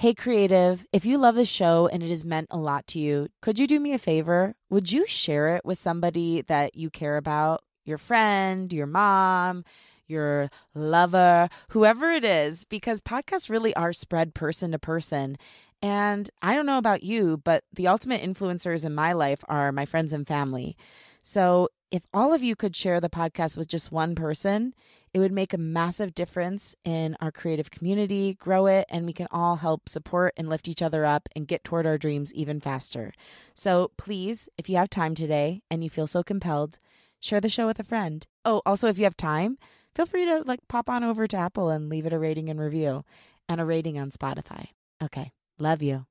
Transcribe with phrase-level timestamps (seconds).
[0.00, 3.28] Hey, creative, if you love the show and it has meant a lot to you,
[3.42, 4.54] could you do me a favor?
[4.70, 7.62] Would you share it with somebody that you care about?
[7.84, 9.62] Your friend, your mom,
[10.06, 15.36] your lover, whoever it is, because podcasts really are spread person to person.
[15.82, 19.84] And I don't know about you, but the ultimate influencers in my life are my
[19.84, 20.78] friends and family.
[21.20, 24.72] So if all of you could share the podcast with just one person,
[25.12, 29.26] it would make a massive difference in our creative community, grow it, and we can
[29.30, 33.12] all help support and lift each other up and get toward our dreams even faster.
[33.54, 36.78] So please, if you have time today and you feel so compelled,
[37.18, 38.26] share the show with a friend.
[38.44, 39.58] Oh, also, if you have time,
[39.94, 42.60] feel free to like pop on over to Apple and leave it a rating and
[42.60, 43.04] review
[43.48, 44.68] and a rating on Spotify.
[45.02, 46.06] Okay, love you.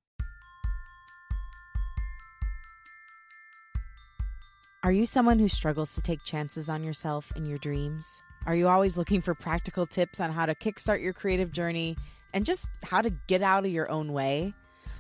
[4.81, 8.21] Are you someone who struggles to take chances on yourself and your dreams?
[8.49, 11.95] Are you always looking for practical tips on how to kickstart your creative journey
[12.33, 14.55] and just how to get out of your own way?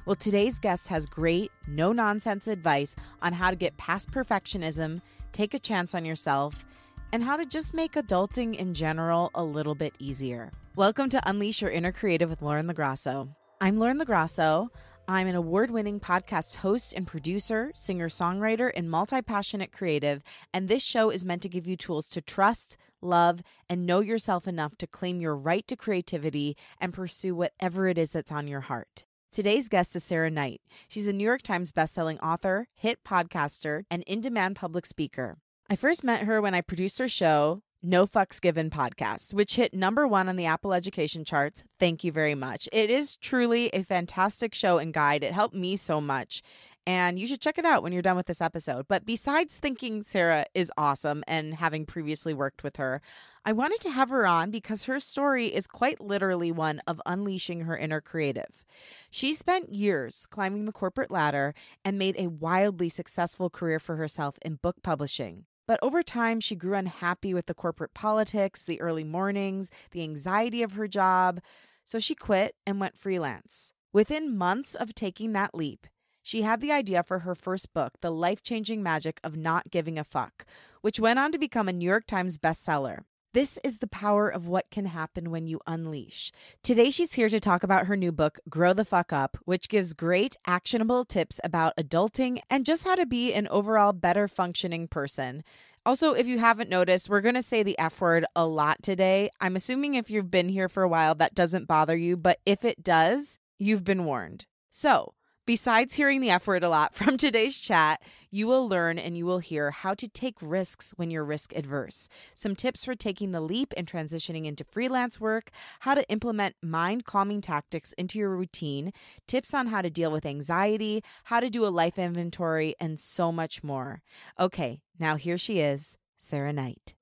[0.05, 5.55] Well, today's guest has great, no nonsense advice on how to get past perfectionism, take
[5.55, 6.63] a chance on yourself,
[7.11, 10.51] and how to just make adulting in general a little bit easier.
[10.75, 13.29] Welcome to Unleash Your Inner Creative with Lauren LaGrasso.
[13.59, 14.69] I'm Lauren LaGrasso.
[15.07, 20.21] I'm an award winning podcast host and producer, singer songwriter, and multi passionate creative.
[20.53, 24.47] And this show is meant to give you tools to trust, love, and know yourself
[24.47, 28.61] enough to claim your right to creativity and pursue whatever it is that's on your
[28.61, 29.05] heart.
[29.31, 30.61] Today's guest is Sarah Knight.
[30.87, 35.37] She's a New York Times bestselling author, hit podcaster, and in demand public speaker.
[35.69, 39.73] I first met her when I produced her show, no Fucks Given podcast, which hit
[39.73, 41.63] number one on the Apple education charts.
[41.79, 42.67] Thank you very much.
[42.73, 45.23] It is truly a fantastic show and guide.
[45.23, 46.41] It helped me so much.
[46.89, 48.87] And you should check it out when you're done with this episode.
[48.87, 52.99] But besides thinking Sarah is awesome and having previously worked with her,
[53.45, 57.61] I wanted to have her on because her story is quite literally one of unleashing
[57.61, 58.65] her inner creative.
[59.11, 61.53] She spent years climbing the corporate ladder
[61.85, 65.45] and made a wildly successful career for herself in book publishing.
[65.67, 70.63] But over time, she grew unhappy with the corporate politics, the early mornings, the anxiety
[70.63, 71.39] of her job.
[71.85, 73.73] So she quit and went freelance.
[73.93, 75.85] Within months of taking that leap,
[76.21, 79.97] she had the idea for her first book, The Life Changing Magic of Not Giving
[79.97, 80.45] a Fuck,
[80.81, 82.99] which went on to become a New York Times bestseller.
[83.31, 86.31] This is the power of what can happen when you unleash.
[86.63, 89.93] Today, she's here to talk about her new book, Grow the Fuck Up, which gives
[89.93, 95.43] great, actionable tips about adulting and just how to be an overall better functioning person.
[95.85, 99.29] Also, if you haven't noticed, we're going to say the F word a lot today.
[99.39, 102.65] I'm assuming if you've been here for a while, that doesn't bother you, but if
[102.65, 104.47] it does, you've been warned.
[104.71, 105.13] So,
[105.49, 109.25] Besides hearing the F word a lot from today's chat, you will learn and you
[109.25, 113.41] will hear how to take risks when you're risk adverse, some tips for taking the
[113.41, 115.49] leap and transitioning into freelance work,
[115.79, 118.93] how to implement mind calming tactics into your routine,
[119.25, 123.31] tips on how to deal with anxiety, how to do a life inventory, and so
[123.31, 124.03] much more.
[124.39, 126.93] Okay, now here she is, Sarah Knight.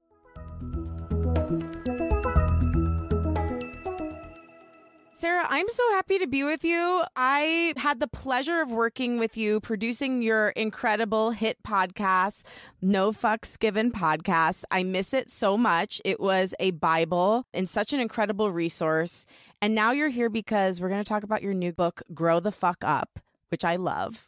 [5.18, 7.02] Sarah, I'm so happy to be with you.
[7.16, 12.44] I had the pleasure of working with you, producing your incredible hit podcast,
[12.84, 14.64] No Fucks Given podcast.
[14.70, 16.00] I miss it so much.
[16.06, 19.26] It was a Bible and such an incredible resource.
[19.60, 22.52] And now you're here because we're going to talk about your new book, Grow the
[22.52, 24.28] Fuck Up, which I love.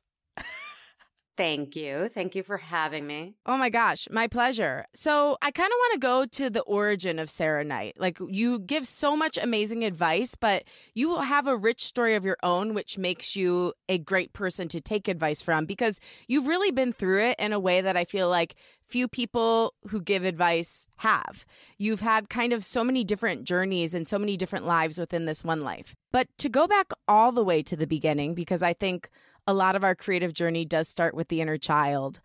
[1.40, 2.10] Thank you.
[2.10, 3.34] Thank you for having me.
[3.46, 4.84] Oh my gosh, my pleasure.
[4.94, 7.96] So, I kind of want to go to the origin of Sarah Knight.
[7.98, 12.36] Like, you give so much amazing advice, but you have a rich story of your
[12.44, 16.92] own, which makes you a great person to take advice from because you've really been
[16.92, 21.46] through it in a way that I feel like few people who give advice have.
[21.78, 25.44] You've had kind of so many different journeys and so many different lives within this
[25.44, 25.96] one life.
[26.12, 29.10] But to go back all the way to the beginning, because I think
[29.50, 32.20] a lot of our creative journey does start with the inner child.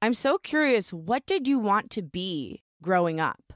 [0.00, 3.52] I'm so curious, what did you want to be growing up?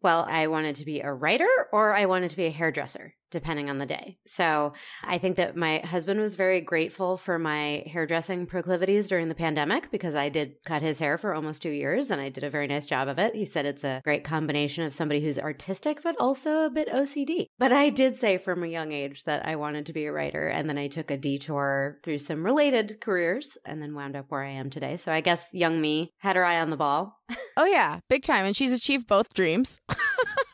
[0.00, 3.68] Well, I wanted to be a writer or I wanted to be a hairdresser depending
[3.68, 4.18] on the day.
[4.26, 4.72] So
[5.04, 9.90] I think that my husband was very grateful for my hairdressing proclivities during the pandemic
[9.90, 12.66] because I did cut his hair for almost two years and I did a very
[12.66, 13.34] nice job of it.
[13.34, 17.46] He said it's a great combination of somebody who's artistic but also a bit OCD.
[17.58, 20.46] But I did say from a young age that I wanted to be a writer
[20.48, 24.44] and then I took a detour through some related careers and then wound up where
[24.44, 24.96] I am today.
[24.96, 27.20] So I guess young me had her eye on the ball.
[27.56, 29.80] oh yeah, big time and she's achieved both dreams.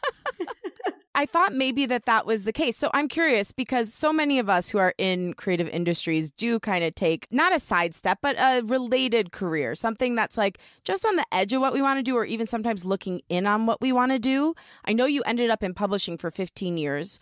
[1.15, 2.77] I thought maybe that that was the case.
[2.77, 6.83] So I'm curious because so many of us who are in creative industries do kind
[6.83, 11.27] of take not a sidestep, but a related career, something that's like just on the
[11.31, 13.93] edge of what we want to do, or even sometimes looking in on what we
[13.93, 14.55] want to do.
[14.87, 17.21] I know you ended up in publishing for 15 years.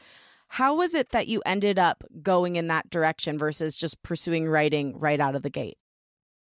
[0.49, 4.99] How was it that you ended up going in that direction versus just pursuing writing
[4.99, 5.79] right out of the gate?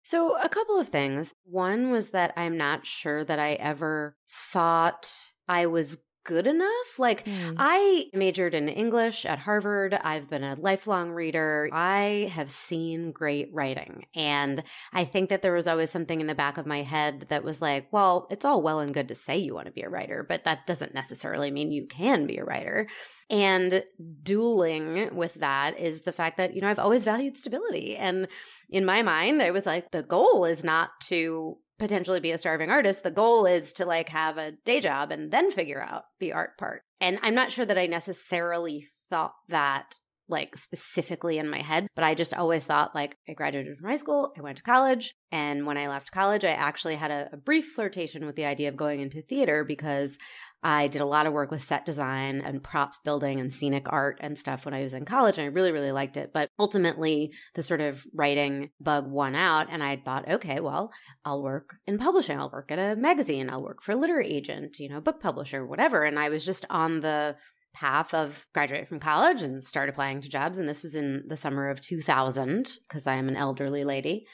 [0.04, 1.34] So, a couple of things.
[1.46, 7.00] One was that I'm not sure that I ever thought I was good enough.
[7.00, 7.56] Like, mm.
[7.58, 9.94] I majored in English at Harvard.
[9.94, 11.70] I've been a lifelong reader.
[11.72, 14.06] I have seen great writing.
[14.16, 17.44] And I think that there was always something in the back of my head that
[17.44, 19.90] was like, well, it's all well and good to say you want to be a
[19.90, 22.88] writer, but that doesn't necessarily mean you can be a writer.
[23.30, 23.84] And
[24.24, 27.96] dueling with that is the fact that, you know, I've always valued stability.
[27.96, 28.28] And
[28.70, 32.70] in my mind, I was like, the goal is not to potentially be a starving
[32.70, 36.34] artist the goal is to like have a day job and then figure out the
[36.34, 36.84] art part.
[37.02, 42.04] And i'm not sure that i necessarily thought that like specifically in my head, but
[42.04, 45.66] I just always thought like I graduated from high school, I went to college, and
[45.66, 48.76] when I left college, I actually had a, a, brief flirtation with the idea of
[48.76, 50.18] going into theater because
[50.66, 54.18] I did a lot of work with set design and props building and scenic art
[54.20, 56.32] and stuff when I was in college, and I really, really liked it.
[56.34, 60.92] But ultimately, the sort of writing bug won out, and I thought, okay, well,
[61.24, 62.40] I'll work in publishing.
[62.40, 63.48] I'll work at a magazine.
[63.48, 66.04] I'll work for a literary agent, you know, book publisher, whatever.
[66.04, 67.36] And I was just on the
[67.76, 70.58] path of graduate from college and start applying to jobs.
[70.58, 74.26] And this was in the summer of 2000 because I am an elderly lady.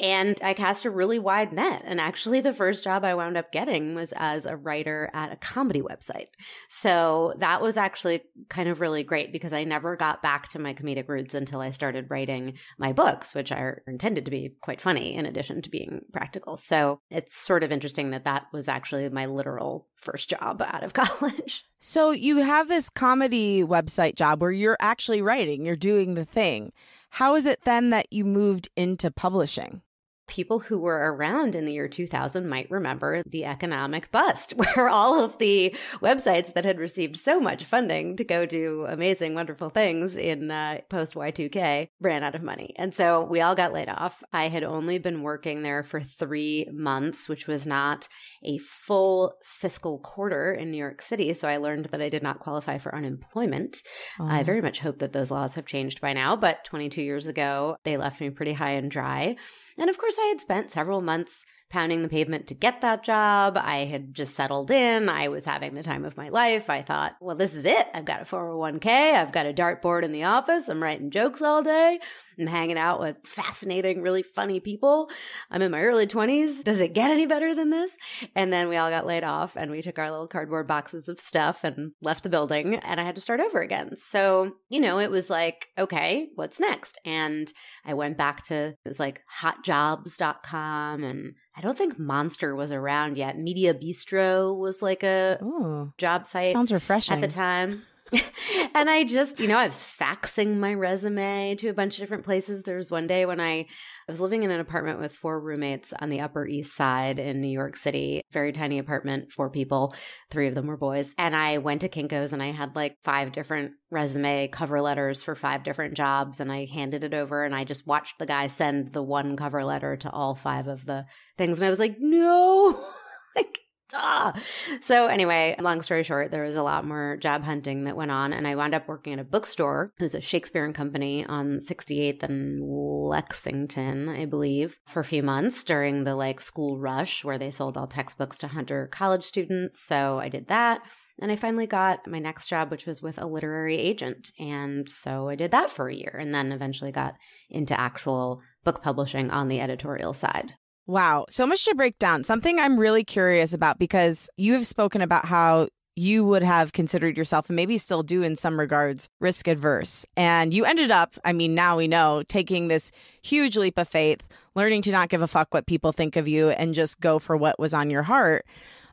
[0.00, 1.82] And I cast a really wide net.
[1.84, 5.36] And actually, the first job I wound up getting was as a writer at a
[5.36, 6.28] comedy website.
[6.68, 10.72] So that was actually kind of really great because I never got back to my
[10.72, 15.14] comedic roots until I started writing my books, which are intended to be quite funny
[15.14, 16.56] in addition to being practical.
[16.56, 20.92] So it's sort of interesting that that was actually my literal first job out of
[20.94, 21.64] college.
[21.80, 26.72] So you have this comedy website job where you're actually writing, you're doing the thing.
[27.10, 29.82] How is it then that you moved into publishing?
[30.28, 35.22] People who were around in the year 2000 might remember the economic bust, where all
[35.22, 40.16] of the websites that had received so much funding to go do amazing, wonderful things
[40.16, 42.72] in uh, post Y2K ran out of money.
[42.76, 44.22] And so we all got laid off.
[44.32, 48.08] I had only been working there for three months, which was not
[48.44, 51.34] a full fiscal quarter in New York City.
[51.34, 53.82] So I learned that I did not qualify for unemployment.
[54.20, 54.26] Oh.
[54.26, 57.76] I very much hope that those laws have changed by now, but 22 years ago,
[57.84, 59.36] they left me pretty high and dry.
[59.78, 63.58] And of course, I had spent several months pounding the pavement to get that job.
[63.60, 65.08] I had just settled in.
[65.08, 66.70] I was having the time of my life.
[66.70, 67.86] I thought, well, this is it.
[67.92, 68.86] I've got a 401k.
[69.14, 70.68] I've got a dartboard in the office.
[70.68, 71.98] I'm writing jokes all day.
[72.38, 75.10] I'm hanging out with fascinating, really funny people.
[75.50, 76.62] I'm in my early 20s.
[76.62, 77.96] Does it get any better than this?
[78.34, 81.20] And then we all got laid off and we took our little cardboard boxes of
[81.20, 83.96] stuff and left the building and I had to start over again.
[83.98, 86.98] So, you know, it was like, okay, what's next?
[87.04, 87.52] And
[87.84, 93.16] I went back to, it was like hotjobs.com and I don't think Monster was around
[93.16, 93.36] yet.
[93.36, 96.52] Media Bistro was like a Ooh, job site.
[96.52, 97.16] Sounds refreshing.
[97.16, 97.82] At the time.
[98.74, 102.24] and I just, you know, I was faxing my resume to a bunch of different
[102.24, 102.62] places.
[102.62, 103.66] There was one day when I, I
[104.08, 107.48] was living in an apartment with four roommates on the Upper East Side in New
[107.48, 109.94] York City, very tiny apartment, four people,
[110.30, 111.14] three of them were boys.
[111.18, 115.34] And I went to Kinko's and I had like five different resume cover letters for
[115.34, 116.40] five different jobs.
[116.40, 119.64] And I handed it over and I just watched the guy send the one cover
[119.64, 121.04] letter to all five of the
[121.36, 121.58] things.
[121.60, 122.86] And I was like, no,
[123.36, 124.32] like, Duh.
[124.80, 128.32] So anyway, long story short, there was a lot more job hunting that went on,
[128.32, 129.92] and I wound up working at a bookstore.
[129.98, 135.22] It was a Shakespeare and Company on 68th and Lexington, I believe, for a few
[135.22, 139.80] months during the like school rush where they sold all textbooks to Hunter college students.
[139.82, 140.82] So I did that.
[141.20, 144.30] And I finally got my next job, which was with a literary agent.
[144.38, 147.14] And so I did that for a year and then eventually got
[147.50, 150.52] into actual book publishing on the editorial side.
[150.88, 151.26] Wow.
[151.28, 152.24] So much to break down.
[152.24, 157.18] Something I'm really curious about because you have spoken about how you would have considered
[157.18, 160.06] yourself, and maybe still do in some regards, risk adverse.
[160.16, 162.90] And you ended up, I mean, now we know, taking this
[163.20, 166.50] huge leap of faith, learning to not give a fuck what people think of you
[166.50, 168.46] and just go for what was on your heart.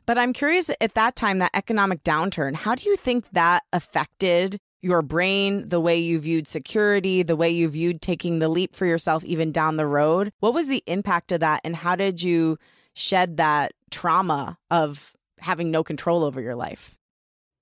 [0.04, 4.58] But I'm curious at that time, that economic downturn, how do you think that affected
[4.86, 8.86] your brain, the way you viewed security, the way you viewed taking the leap for
[8.86, 10.32] yourself even down the road.
[10.38, 12.56] What was the impact of that and how did you
[12.94, 16.98] shed that trauma of having no control over your life?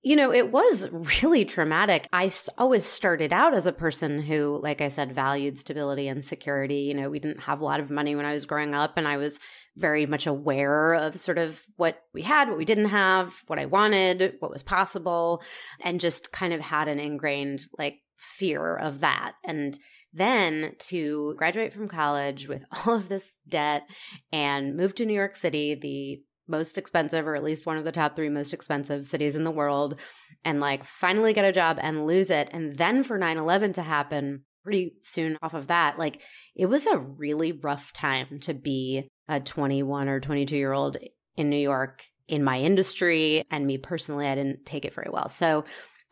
[0.03, 0.87] You know, it was
[1.23, 2.07] really traumatic.
[2.13, 6.81] I always started out as a person who, like I said, valued stability and security.
[6.81, 9.07] You know, we didn't have a lot of money when I was growing up, and
[9.07, 9.39] I was
[9.77, 13.65] very much aware of sort of what we had, what we didn't have, what I
[13.65, 15.41] wanted, what was possible,
[15.83, 19.33] and just kind of had an ingrained like fear of that.
[19.43, 19.77] And
[20.13, 23.83] then to graduate from college with all of this debt
[24.31, 27.91] and move to New York City, the most expensive or at least one of the
[27.91, 29.99] top 3 most expensive cities in the world
[30.43, 34.43] and like finally get a job and lose it and then for 9/11 to happen
[34.63, 36.21] pretty soon off of that like
[36.55, 40.97] it was a really rough time to be a 21 or 22 year old
[41.35, 45.29] in New York in my industry and me personally I didn't take it very well.
[45.29, 45.65] So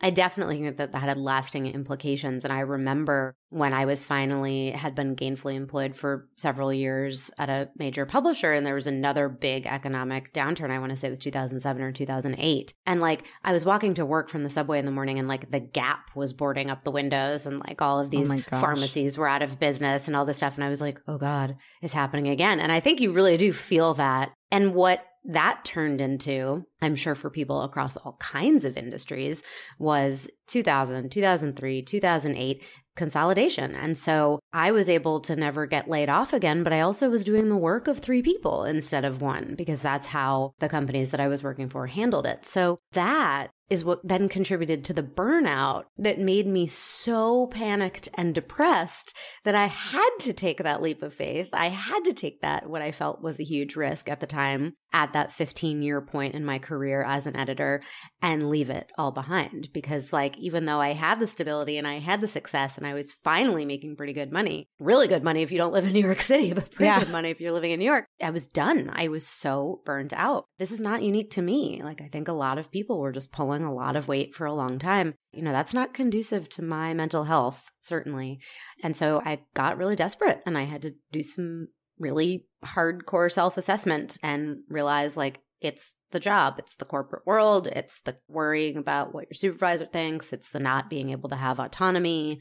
[0.03, 2.43] I definitely think that that had lasting implications.
[2.43, 7.49] And I remember when I was finally had been gainfully employed for several years at
[7.49, 10.71] a major publisher, and there was another big economic downturn.
[10.71, 12.73] I want to say it was 2007 or 2008.
[12.85, 15.49] And like I was walking to work from the subway in the morning, and like
[15.51, 19.17] the Gap was boarding up the windows, and like all of oh these oh pharmacies
[19.17, 20.55] were out of business and all this stuff.
[20.55, 22.59] And I was like, oh God, it's happening again.
[22.59, 24.33] And I think you really do feel that.
[24.51, 29.41] And what that turned into, I'm sure for people across all kinds of industries,
[29.79, 32.63] was 2000, 2003, 2008
[32.95, 33.73] consolidation.
[33.73, 37.23] And so I was able to never get laid off again, but I also was
[37.23, 41.19] doing the work of three people instead of one because that's how the companies that
[41.19, 42.45] I was working for handled it.
[42.45, 48.35] So that is what then contributed to the burnout that made me so panicked and
[48.35, 51.49] depressed that I had to take that leap of faith.
[51.51, 54.75] I had to take that, what I felt was a huge risk at the time,
[54.93, 57.81] at that 15 year point in my career as an editor,
[58.21, 59.69] and leave it all behind.
[59.73, 62.93] Because, like, even though I had the stability and I had the success and I
[62.93, 66.05] was finally making pretty good money, really good money if you don't live in New
[66.05, 66.99] York City, but pretty yeah.
[66.99, 68.91] good money if you're living in New York, I was done.
[68.93, 70.45] I was so burnt out.
[70.59, 71.81] This is not unique to me.
[71.83, 74.45] Like, I think a lot of people were just pulling a lot of weight for
[74.45, 75.15] a long time.
[75.31, 78.39] You know, that's not conducive to my mental health, certainly.
[78.83, 81.67] And so I got really desperate and I had to do some
[81.99, 88.01] really hardcore self assessment and realize like it's the job, it's the corporate world, it's
[88.01, 92.39] the worrying about what your supervisor thinks, it's the not being able to have autonomy,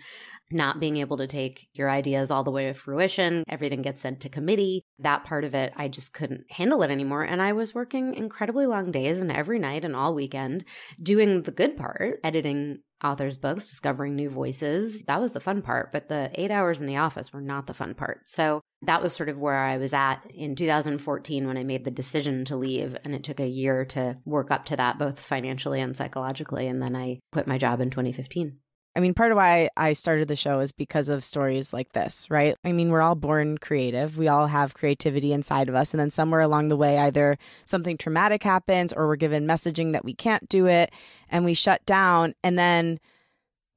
[0.52, 3.42] not being able to take your ideas all the way to fruition.
[3.48, 4.84] Everything gets sent to committee.
[5.00, 7.24] That part of it, I just couldn't handle it anymore.
[7.24, 10.64] And I was working incredibly long days and every night and all weekend
[11.02, 15.02] doing the good part, editing authors' books, discovering new voices.
[15.04, 17.74] That was the fun part, but the eight hours in the office were not the
[17.74, 18.22] fun part.
[18.26, 21.90] So that was sort of where I was at in 2014 when I made the
[21.90, 22.96] decision to leave.
[23.04, 26.66] And it took a year to work up to that, both financially and psychologically.
[26.66, 28.58] And then I quit my job in 2015.
[28.94, 32.26] I mean, part of why I started the show is because of stories like this,
[32.30, 32.56] right?
[32.62, 34.18] I mean, we're all born creative.
[34.18, 35.94] We all have creativity inside of us.
[35.94, 40.04] And then somewhere along the way, either something traumatic happens or we're given messaging that
[40.04, 40.92] we can't do it
[41.30, 42.34] and we shut down.
[42.44, 43.00] And then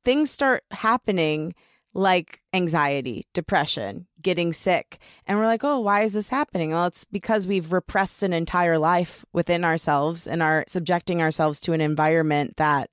[0.04, 1.56] things start happening
[1.94, 5.00] like anxiety, depression, getting sick.
[5.26, 6.72] And we're like, oh, why is this happening?
[6.72, 11.72] Well, it's because we've repressed an entire life within ourselves and are subjecting ourselves to
[11.72, 12.90] an environment that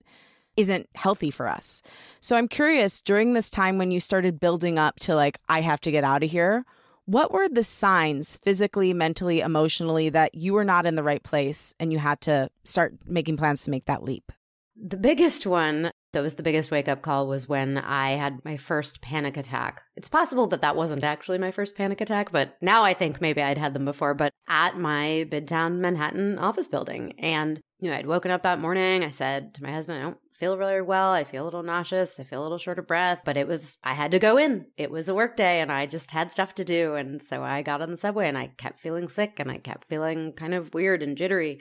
[0.56, 1.82] isn't healthy for us.
[2.20, 5.80] So I'm curious during this time when you started building up to like, I have
[5.82, 6.64] to get out of here,
[7.04, 11.74] what were the signs physically, mentally, emotionally that you were not in the right place
[11.80, 14.30] and you had to start making plans to make that leap?
[14.76, 18.56] The biggest one that was the biggest wake up call was when I had my
[18.56, 19.82] first panic attack.
[19.96, 23.42] It's possible that that wasn't actually my first panic attack, but now I think maybe
[23.42, 27.14] I'd had them before, but at my Midtown Manhattan office building.
[27.18, 29.04] And, you know, I'd woken up that morning.
[29.04, 31.12] I said to my husband, I don't feel really well.
[31.12, 32.18] I feel a little nauseous.
[32.18, 34.66] I feel a little short of breath, but it was, I had to go in.
[34.76, 36.96] It was a work day and I just had stuff to do.
[36.96, 39.88] And so I got on the subway and I kept feeling sick and I kept
[39.88, 41.60] feeling kind of weird and jittery.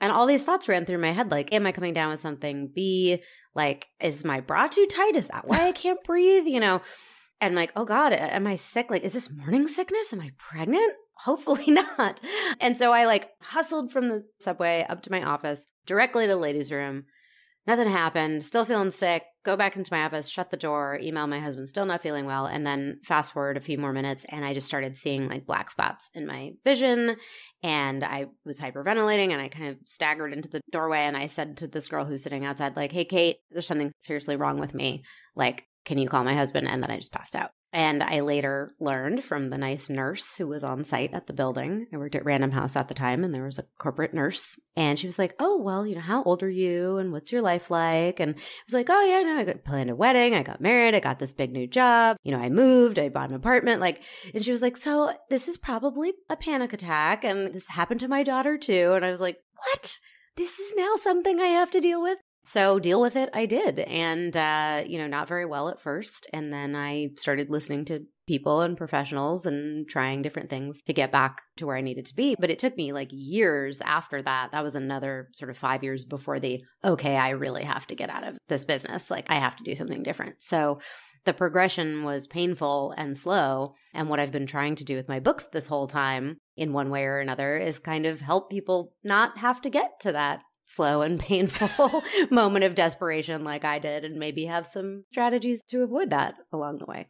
[0.00, 2.70] And all these thoughts ran through my head like, am I coming down with something?
[2.72, 3.20] B,
[3.56, 5.16] like, is my bra too tight?
[5.16, 6.46] Is that why I can't breathe?
[6.46, 6.82] You know?
[7.40, 8.92] And like, oh God, am I sick?
[8.92, 10.12] Like, is this morning sickness?
[10.12, 10.92] Am I pregnant?
[11.24, 11.64] Hopefully
[11.98, 12.20] not.
[12.60, 16.36] And so I like hustled from the subway up to my office, directly to the
[16.36, 17.06] ladies' room,
[17.66, 18.42] Nothing happened.
[18.42, 19.24] Still feeling sick.
[19.44, 22.46] Go back into my office, shut the door, email my husband, still not feeling well.
[22.46, 25.70] And then fast forward a few more minutes, and I just started seeing like black
[25.70, 27.16] spots in my vision.
[27.62, 31.00] And I was hyperventilating and I kind of staggered into the doorway.
[31.00, 34.36] And I said to this girl who's sitting outside, like, hey, Kate, there's something seriously
[34.36, 35.04] wrong with me.
[35.34, 36.68] Like, can you call my husband?
[36.68, 37.50] And then I just passed out.
[37.72, 41.86] And I later learned from the nice nurse who was on site at the building.
[41.92, 44.58] I worked at Random House at the time, and there was a corporate nurse.
[44.74, 46.96] And she was like, Oh, well, you know, how old are you?
[46.96, 48.18] And what's your life like?
[48.18, 50.34] And I was like, Oh, yeah, no, I got planned a wedding.
[50.34, 50.96] I got married.
[50.96, 52.16] I got this big new job.
[52.24, 52.98] You know, I moved.
[52.98, 53.80] I bought an apartment.
[53.80, 54.02] Like,
[54.34, 57.22] and she was like, So this is probably a panic attack.
[57.22, 58.94] And this happened to my daughter too.
[58.94, 59.98] And I was like, What?
[60.36, 62.18] This is now something I have to deal with.
[62.42, 63.80] So deal with it, I did.
[63.80, 66.26] And, uh, you know, not very well at first.
[66.32, 71.10] And then I started listening to people and professionals and trying different things to get
[71.10, 72.36] back to where I needed to be.
[72.38, 74.52] But it took me like years after that.
[74.52, 78.08] That was another sort of five years before the, okay, I really have to get
[78.08, 79.10] out of this business.
[79.10, 80.36] Like I have to do something different.
[80.38, 80.80] So
[81.24, 83.74] the progression was painful and slow.
[83.92, 86.88] And what I've been trying to do with my books this whole time, in one
[86.88, 90.40] way or another, is kind of help people not have to get to that
[90.70, 95.82] slow and painful moment of desperation like I did, and maybe have some strategies to
[95.82, 97.06] avoid that along the way.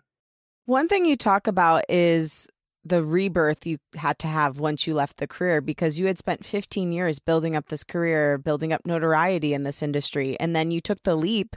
[0.66, 2.48] One thing you talk about is
[2.84, 6.46] the rebirth you had to have once you left the career because you had spent
[6.46, 10.38] 15 years building up this career, building up notoriety in this industry.
[10.40, 11.56] And then you took the leap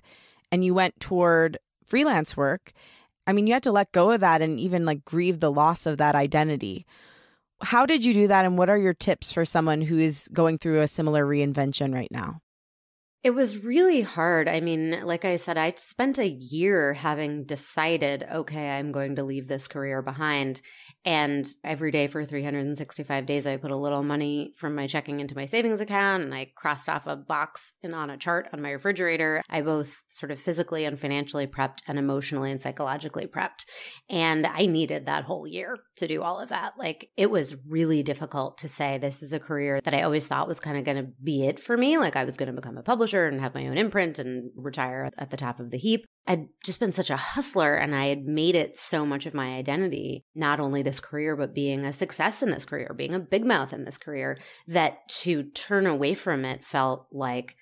[0.51, 2.74] and you went toward freelance work.
[3.25, 5.86] I mean, you had to let go of that and even like grieve the loss
[5.86, 6.86] of that identity.
[7.63, 8.46] How did you do that?
[8.46, 12.12] And what are your tips for someone who is going through a similar reinvention right
[12.12, 12.42] now?
[13.23, 14.49] It was really hard.
[14.49, 19.23] I mean, like I said, I spent a year having decided, okay, I'm going to
[19.23, 20.61] leave this career behind.
[21.05, 25.35] And every day for 365 days, I put a little money from my checking into
[25.35, 28.71] my savings account and I crossed off a box and on a chart on my
[28.71, 29.41] refrigerator.
[29.49, 33.65] I both sort of physically and financially prepped and emotionally and psychologically prepped.
[34.09, 36.73] And I needed that whole year to do all of that.
[36.77, 40.49] Like it was really difficult to say this is a career that I always thought
[40.49, 41.97] was kind of going to be it for me.
[41.97, 45.10] Like I was going to become a publisher and have my own imprint and retire
[45.17, 46.05] at the top of the heap.
[46.25, 49.55] I'd just been such a hustler and I had made it so much of my
[49.55, 53.46] identity, not only this career, but being a success in this career, being a big
[53.46, 57.55] mouth in this career, that to turn away from it felt like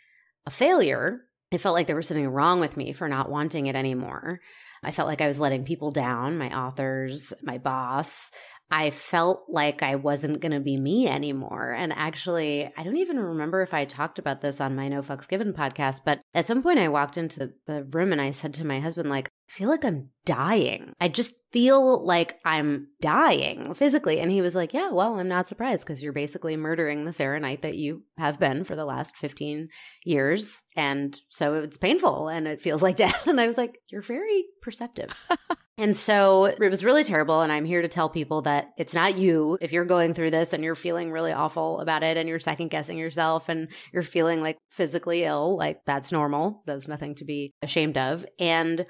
[0.45, 1.21] a failure.
[1.51, 4.39] It felt like there was something wrong with me for not wanting it anymore.
[4.83, 8.31] I felt like I was letting people down, my authors, my boss.
[8.71, 11.71] I felt like I wasn't going to be me anymore.
[11.71, 15.27] And actually, I don't even remember if I talked about this on my No Fucks
[15.27, 18.65] Given podcast, but at some point I walked into the room and I said to
[18.65, 20.93] my husband, like, I feel like I'm dying.
[21.01, 24.21] I just feel like I'm dying physically.
[24.21, 27.41] And he was like, Yeah, well, I'm not surprised because you're basically murdering the Sarah
[27.41, 29.67] Knight that you have been for the last 15
[30.05, 30.61] years.
[30.77, 33.27] And so it's painful and it feels like death.
[33.27, 35.13] And I was like, You're very perceptive.
[35.81, 37.41] And so it was really terrible.
[37.41, 39.57] And I'm here to tell people that it's not you.
[39.59, 42.69] If you're going through this and you're feeling really awful about it and you're second
[42.69, 46.61] guessing yourself and you're feeling like physically ill, like that's normal.
[46.67, 48.27] There's nothing to be ashamed of.
[48.37, 48.85] And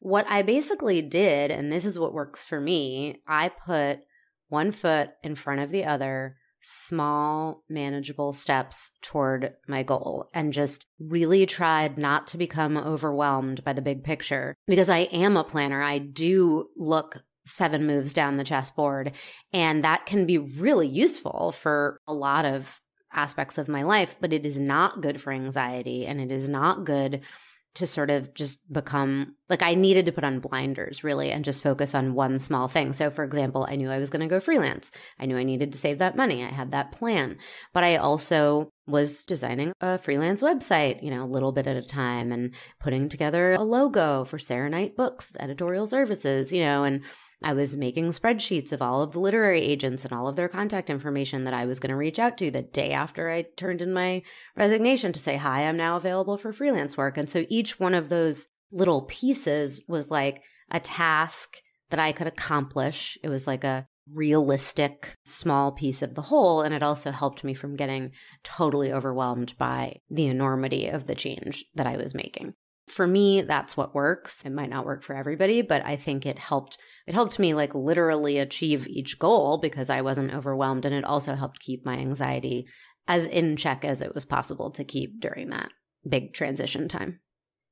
[0.00, 4.00] what I basically did, and this is what works for me, I put
[4.48, 10.86] one foot in front of the other small, manageable steps toward my goal and just
[10.98, 15.82] really tried not to become overwhelmed by the big picture because I am a planner.
[15.82, 19.12] I do look seven moves down the chessboard,
[19.52, 22.80] and that can be really useful for a lot of
[23.12, 26.84] aspects of my life, but it is not good for anxiety and it is not
[26.84, 27.20] good
[27.74, 31.62] to sort of just become like I needed to put on blinders really and just
[31.62, 32.92] focus on one small thing.
[32.92, 34.90] So, for example, I knew I was going to go freelance.
[35.18, 36.44] I knew I needed to save that money.
[36.44, 37.36] I had that plan.
[37.72, 41.82] But I also was designing a freelance website, you know, a little bit at a
[41.82, 47.02] time and putting together a logo for Sarah Knight Books, editorial services, you know, and
[47.42, 50.90] I was making spreadsheets of all of the literary agents and all of their contact
[50.90, 53.92] information that I was going to reach out to the day after I turned in
[53.92, 54.22] my
[54.56, 57.16] resignation to say, Hi, I'm now available for freelance work.
[57.16, 61.58] And so each one of those little pieces was like a task
[61.90, 63.18] that I could accomplish.
[63.22, 66.60] It was like a realistic small piece of the whole.
[66.62, 71.64] And it also helped me from getting totally overwhelmed by the enormity of the change
[71.74, 72.54] that I was making
[72.88, 76.38] for me that's what works it might not work for everybody but i think it
[76.38, 81.04] helped it helped me like literally achieve each goal because i wasn't overwhelmed and it
[81.04, 82.66] also helped keep my anxiety
[83.06, 85.70] as in check as it was possible to keep during that
[86.08, 87.20] big transition time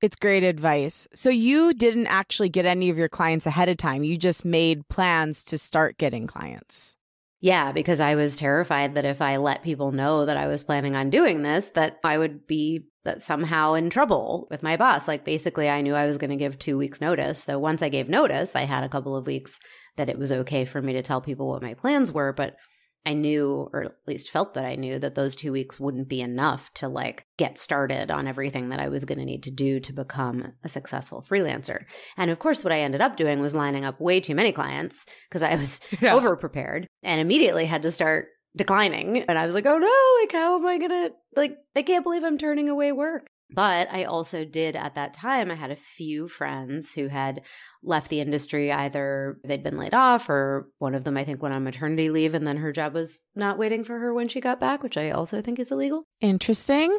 [0.03, 1.07] it's great advice.
[1.15, 4.03] So you didn't actually get any of your clients ahead of time.
[4.03, 6.97] You just made plans to start getting clients.
[7.41, 10.97] Yeah, because I was terrified that if I let people know that I was planning
[10.97, 15.09] on doing this, that I would be that somehow in trouble with my boss.
[15.09, 17.43] Like basically I knew I was going to give 2 weeks notice.
[17.43, 19.59] So once I gave notice, I had a couple of weeks
[19.97, 22.57] that it was okay for me to tell people what my plans were, but
[23.05, 26.21] I knew or at least felt that I knew that those 2 weeks wouldn't be
[26.21, 29.81] enough to like get started on everything that I was going to need to do
[29.81, 31.85] to become a successful freelancer.
[32.17, 35.05] And of course what I ended up doing was lining up way too many clients
[35.29, 36.15] because I was yeah.
[36.15, 39.23] over prepared and immediately had to start declining.
[39.23, 42.25] And I was like, oh no, like, how am I to, like, I can't believe
[42.25, 43.27] I'm turning away work.
[43.55, 47.43] But I also did at that time, I had a few friends who had
[47.83, 48.73] left the industry.
[48.73, 52.35] Either they'd been laid off, or one of them, I think, went on maternity leave,
[52.35, 55.11] and then her job was not waiting for her when she got back, which I
[55.11, 56.05] also think is illegal.
[56.23, 56.99] Interesting.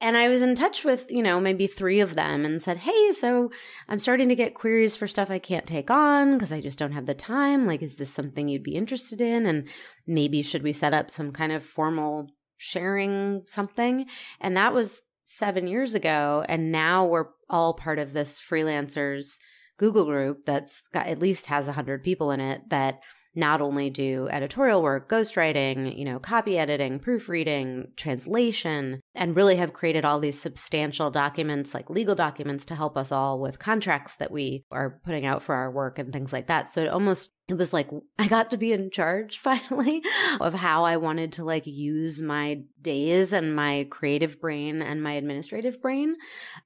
[0.00, 3.12] And I was in touch with, you know, maybe three of them and said, Hey,
[3.12, 3.50] so
[3.88, 6.92] I'm starting to get queries for stuff I can't take on because I just don't
[6.92, 7.66] have the time.
[7.66, 9.46] Like, is this something you'd be interested in?
[9.46, 9.68] And
[10.06, 14.06] maybe should we set up some kind of formal sharing something?
[14.40, 16.44] And that was seven years ago.
[16.48, 19.38] And now we're all part of this freelancers
[19.78, 23.00] Google group that's got at least has a 100 people in it that
[23.38, 29.72] not only do editorial work, ghostwriting, you know, copy editing, proofreading, translation, and really have
[29.72, 34.32] created all these substantial documents, like legal documents, to help us all with contracts that
[34.32, 36.68] we are putting out for our work and things like that.
[36.70, 40.02] So it almost it was like I got to be in charge finally
[40.40, 45.12] of how I wanted to like use my days and my creative brain and my
[45.12, 46.16] administrative brain.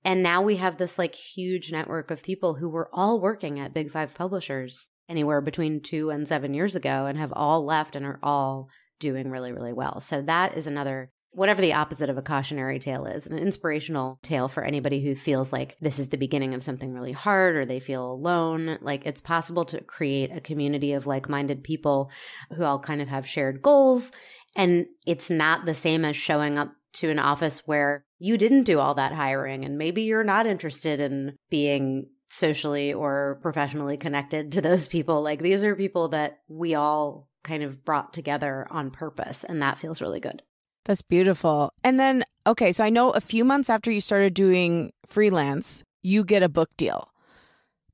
[0.05, 3.75] And now we have this like huge network of people who were all working at
[3.75, 8.07] Big Five publishers anywhere between two and seven years ago and have all left and
[8.07, 8.69] are all
[9.01, 10.01] doing really, really well.
[10.01, 14.49] So that is another whatever the opposite of a cautionary tale is, an inspirational tale
[14.49, 17.81] for anybody who feels like this is the beginning of something really hard or they
[17.81, 18.79] feel alone.
[18.83, 22.11] Like it's possible to create a community of like minded people
[22.55, 24.13] who all kind of have shared goals.
[24.55, 28.79] And it's not the same as showing up to an office where you didn't do
[28.79, 34.61] all that hiring and maybe you're not interested in being socially or professionally connected to
[34.61, 35.23] those people.
[35.23, 39.45] Like these are people that we all kind of brought together on purpose.
[39.45, 40.43] And that feels really good.
[40.85, 41.73] That's beautiful.
[41.85, 46.25] And then, okay, so I know a few months after you started doing freelance, you
[46.25, 47.09] get a book deal.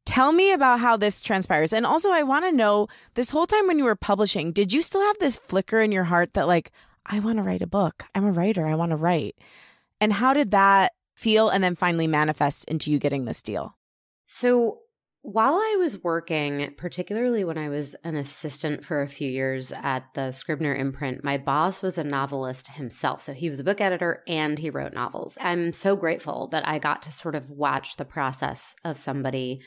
[0.07, 1.74] Tell me about how this transpires.
[1.74, 4.83] And also, I want to know this whole time when you were publishing, did you
[4.83, 6.70] still have this flicker in your heart that, like,
[7.05, 8.05] I want to write a book?
[8.14, 8.66] I'm a writer.
[8.66, 9.37] I want to write.
[10.01, 13.77] And how did that feel and then finally manifest into you getting this deal?
[14.28, 14.80] So
[15.22, 20.04] while I was working, particularly when I was an assistant for a few years at
[20.14, 23.20] the Scribner imprint, my boss was a novelist himself.
[23.20, 25.36] So he was a book editor and he wrote novels.
[25.40, 29.60] I'm so grateful that I got to sort of watch the process of somebody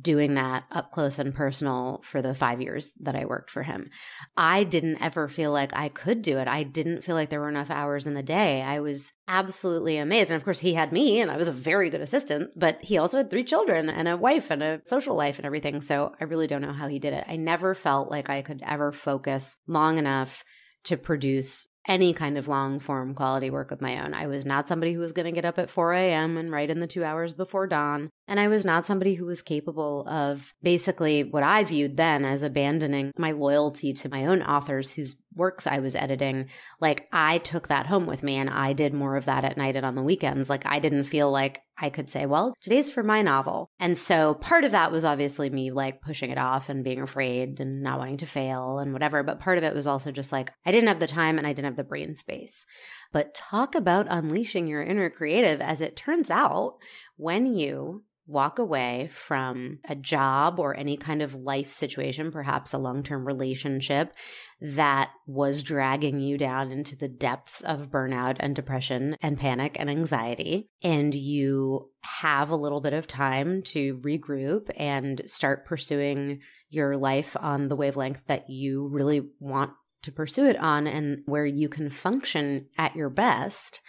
[0.00, 3.90] doing that up close and personal for the five years that I worked for him.
[4.36, 6.48] I didn't ever feel like I could do it.
[6.48, 8.62] I didn't feel like there were enough hours in the day.
[8.62, 10.30] I was absolutely amazed.
[10.30, 12.98] And of course, he had me, and I was a very good assistant, but he
[12.98, 15.80] also had three children and a wife and a social life and everything.
[15.80, 17.24] So I really don't know how he did it.
[17.28, 20.44] I never felt like I could ever focus long enough
[20.84, 24.14] to produce any kind of long form quality work of my own.
[24.14, 26.36] I was not somebody who was going to get up at 4 a.m.
[26.38, 28.10] and write in the two hours before dawn.
[28.26, 32.42] And I was not somebody who was capable of basically what I viewed then as
[32.42, 36.46] abandoning my loyalty to my own authors whose works I was editing.
[36.80, 39.76] Like I took that home with me and I did more of that at night
[39.76, 40.48] and on the weekends.
[40.48, 43.68] Like I didn't feel like I could say, well, today's for my novel.
[43.78, 47.60] And so part of that was obviously me like pushing it off and being afraid
[47.60, 49.22] and not wanting to fail and whatever.
[49.22, 51.52] But part of it was also just like I didn't have the time and I
[51.52, 52.64] didn't have the brain space.
[53.12, 55.60] But talk about unleashing your inner creative.
[55.60, 56.76] As it turns out,
[57.16, 62.78] when you walk away from a job or any kind of life situation, perhaps a
[62.78, 64.14] long term relationship
[64.60, 69.90] that was dragging you down into the depths of burnout and depression and panic and
[69.90, 70.68] anxiety.
[70.82, 77.36] And you have a little bit of time to regroup and start pursuing your life
[77.38, 81.90] on the wavelength that you really want to pursue it on and where you can
[81.90, 83.80] function at your best.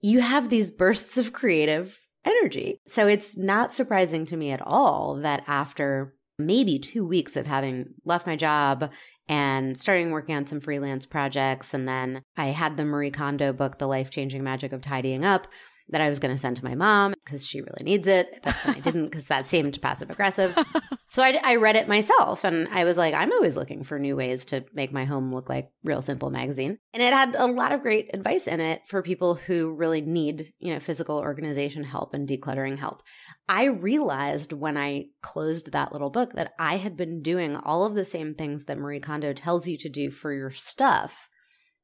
[0.00, 2.80] You have these bursts of creative energy.
[2.86, 7.94] So it's not surprising to me at all that after maybe two weeks of having
[8.04, 8.90] left my job
[9.28, 13.78] and starting working on some freelance projects, and then I had the Marie Kondo book,
[13.78, 15.46] The Life Changing Magic of Tidying Up,
[15.90, 18.40] that I was going to send to my mom because she really needs it.
[18.42, 20.56] But I didn't because that seemed passive aggressive.
[21.10, 24.16] so I, I, read it myself and I was like, I'm always looking for new
[24.16, 26.78] ways to make my home look like Real Simple magazine.
[26.94, 30.52] And it had a lot of great advice in it for people who really need,
[30.58, 33.02] you know, physical organization help and decluttering help.
[33.48, 37.94] I realized when I closed that little book that I had been doing all of
[37.94, 41.28] the same things that Marie Kondo tells you to do for your stuff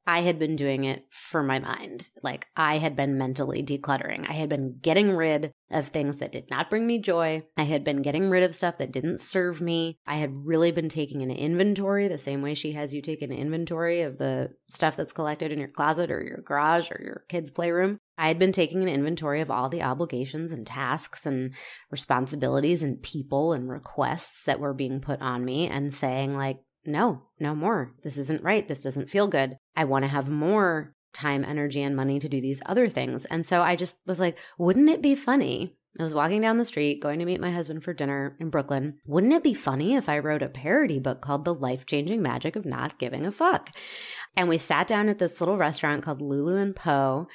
[0.07, 2.09] I had been doing it for my mind.
[2.23, 4.25] Like I had been mentally decluttering.
[4.27, 7.43] I had been getting rid of things that did not bring me joy.
[7.57, 9.97] I had been getting rid of stuff that didn't serve me.
[10.07, 13.33] I had really been taking an inventory the same way she has you take an
[13.33, 17.51] inventory of the stuff that's collected in your closet or your garage or your kids'
[17.51, 17.99] playroom.
[18.17, 21.53] I had been taking an inventory of all the obligations and tasks and
[21.91, 27.23] responsibilities and people and requests that were being put on me and saying, like, no,
[27.39, 27.93] no more.
[28.03, 28.67] This isn't right.
[28.67, 29.57] This doesn't feel good.
[29.75, 33.25] I want to have more time, energy, and money to do these other things.
[33.25, 35.75] And so I just was like, wouldn't it be funny?
[35.99, 38.99] I was walking down the street going to meet my husband for dinner in Brooklyn.
[39.07, 42.55] Wouldn't it be funny if I wrote a parody book called The Life Changing Magic
[42.55, 43.71] of Not Giving a Fuck?
[44.35, 47.27] And we sat down at this little restaurant called Lulu and Po.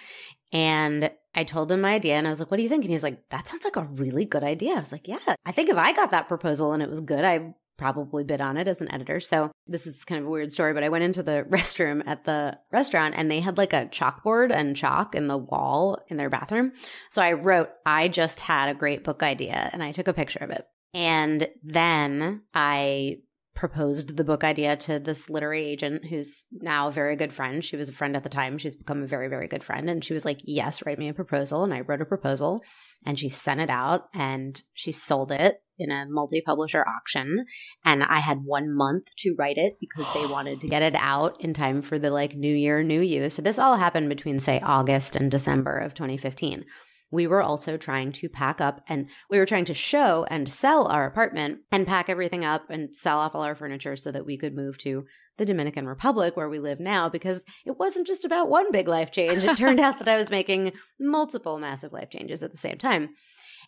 [0.53, 2.85] And I told him my idea and I was like, what do you think?
[2.85, 4.75] And he's like, that sounds like a really good idea.
[4.75, 7.25] I was like, yeah, I think if I got that proposal and it was good,
[7.25, 9.21] I probably bid on it as an editor.
[9.21, 12.25] So this is kind of a weird story, but I went into the restroom at
[12.25, 16.31] the restaurant and they had like a chalkboard and chalk in the wall in their
[16.31, 16.73] bathroom.
[17.11, 20.41] So I wrote, I just had a great book idea and I took a picture
[20.41, 20.67] of it.
[20.95, 23.19] And then I
[23.55, 27.65] proposed the book idea to this literary agent who's now a very good friend.
[27.65, 28.59] She was a friend at the time.
[28.59, 29.91] She's become a very, very good friend.
[29.91, 31.63] And she was like, Yes, write me a proposal.
[31.63, 32.63] And I wrote a proposal
[33.05, 37.45] and she sent it out and she sold it in a multi publisher auction.
[37.85, 41.41] And I had one month to write it because they wanted to get it out
[41.41, 43.29] in time for the like new year, new you.
[43.29, 46.65] So this all happened between, say, August and December of 2015
[47.13, 50.87] we were also trying to pack up and we were trying to show and sell
[50.89, 54.37] our apartment and pack everything up and sell off all our furniture so that we
[54.37, 55.05] could move to
[55.39, 59.13] the Dominican Republic where we live now because it wasn't just about one big life
[59.13, 59.45] change.
[59.45, 63.11] It turned out that I was making multiple massive life changes at the same time.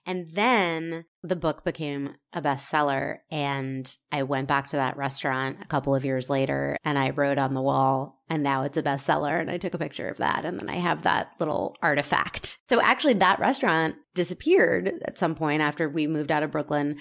[0.06, 3.18] And then the book became a bestseller.
[3.30, 7.38] And I went back to that restaurant a couple of years later and I wrote
[7.38, 9.40] on the wall, and now it's a bestseller.
[9.40, 10.44] And I took a picture of that.
[10.44, 12.58] And then I have that little artifact.
[12.68, 16.98] So actually, that restaurant disappeared at some point after we moved out of Brooklyn.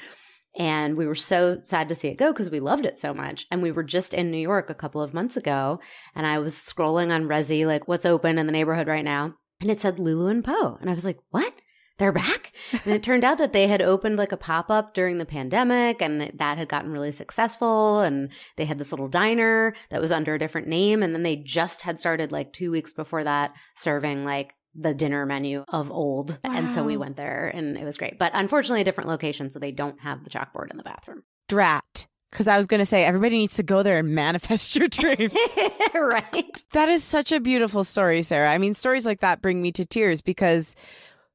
[0.56, 3.48] And we were so sad to see it go because we loved it so much.
[3.50, 5.80] And we were just in New York a couple of months ago.
[6.14, 9.34] And I was scrolling on Resy, like, what's open in the neighborhood right now?
[9.62, 10.78] And it said Lulu and Po.
[10.80, 11.54] And I was like, what?
[12.00, 12.54] They're back.
[12.72, 16.02] And it turned out that they had opened like a pop up during the pandemic
[16.02, 18.00] and that had gotten really successful.
[18.00, 21.04] And they had this little diner that was under a different name.
[21.04, 25.26] And then they just had started like two weeks before that serving like the dinner
[25.26, 26.40] menu of old.
[26.44, 26.58] Wow.
[26.58, 28.18] And so we went there and it was great.
[28.18, 29.52] But unfortunately, a different location.
[29.52, 31.24] So they don't have the chalkboard in the bathroom.
[31.48, 32.08] Drat.
[32.32, 35.38] Because I was going to say, everybody needs to go there and manifest your dreams.
[35.94, 36.64] right.
[36.72, 38.52] That is such a beautiful story, Sarah.
[38.52, 40.76] I mean, stories like that bring me to tears because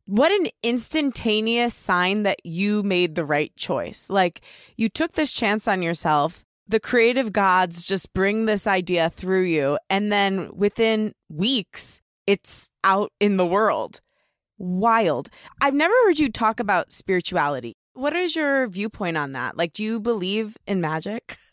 [0.09, 4.09] what an instantaneous sign that you made the right choice.
[4.09, 4.41] Like
[4.79, 6.47] you took this chance on yourself.
[6.67, 9.79] The creative gods just bring this idea through you.
[9.91, 14.01] And then within weeks, it's out in the world.
[14.57, 15.29] Wild.
[15.61, 17.77] I've never heard you talk about spirituality.
[17.93, 19.59] What is your viewpoint on that?
[19.59, 21.37] Like, do you believe in magic?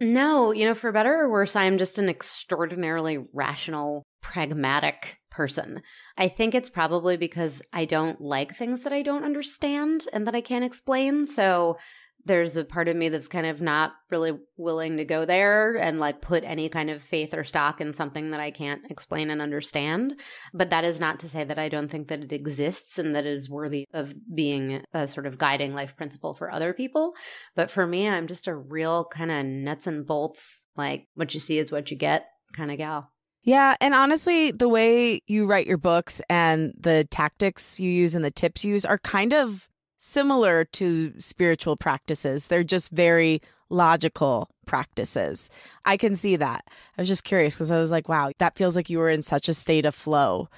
[0.00, 5.82] No, you know, for better or worse, I'm just an extraordinarily rational, pragmatic person.
[6.16, 10.34] I think it's probably because I don't like things that I don't understand and that
[10.34, 11.28] I can't explain.
[11.28, 11.78] So
[12.24, 16.00] there's a part of me that's kind of not really willing to go there and
[16.00, 19.40] like put any kind of faith or stock in something that I can't explain and
[19.40, 20.20] understand.
[20.52, 23.24] But that is not to say that I don't think that it exists and that
[23.24, 27.14] it is worthy of being a sort of guiding life principle for other people.
[27.54, 31.38] But for me, I'm just a real kind of nuts and bolts, like what you
[31.38, 33.12] see is what you get kind of gal.
[33.42, 33.76] Yeah.
[33.80, 38.30] And honestly, the way you write your books and the tactics you use and the
[38.30, 42.46] tips you use are kind of similar to spiritual practices.
[42.48, 45.50] They're just very logical practices.
[45.84, 46.64] I can see that.
[46.96, 49.22] I was just curious because I was like, wow, that feels like you were in
[49.22, 50.48] such a state of flow.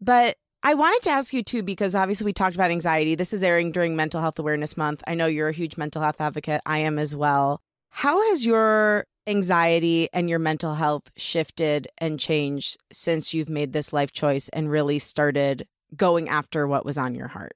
[0.00, 3.14] But I wanted to ask you too, because obviously we talked about anxiety.
[3.14, 5.02] This is airing during Mental Health Awareness Month.
[5.06, 6.60] I know you're a huge mental health advocate.
[6.66, 7.60] I am as well.
[7.92, 13.92] How has your anxiety and your mental health shifted and changed since you've made this
[13.92, 17.52] life choice and really started going after what was on your heart?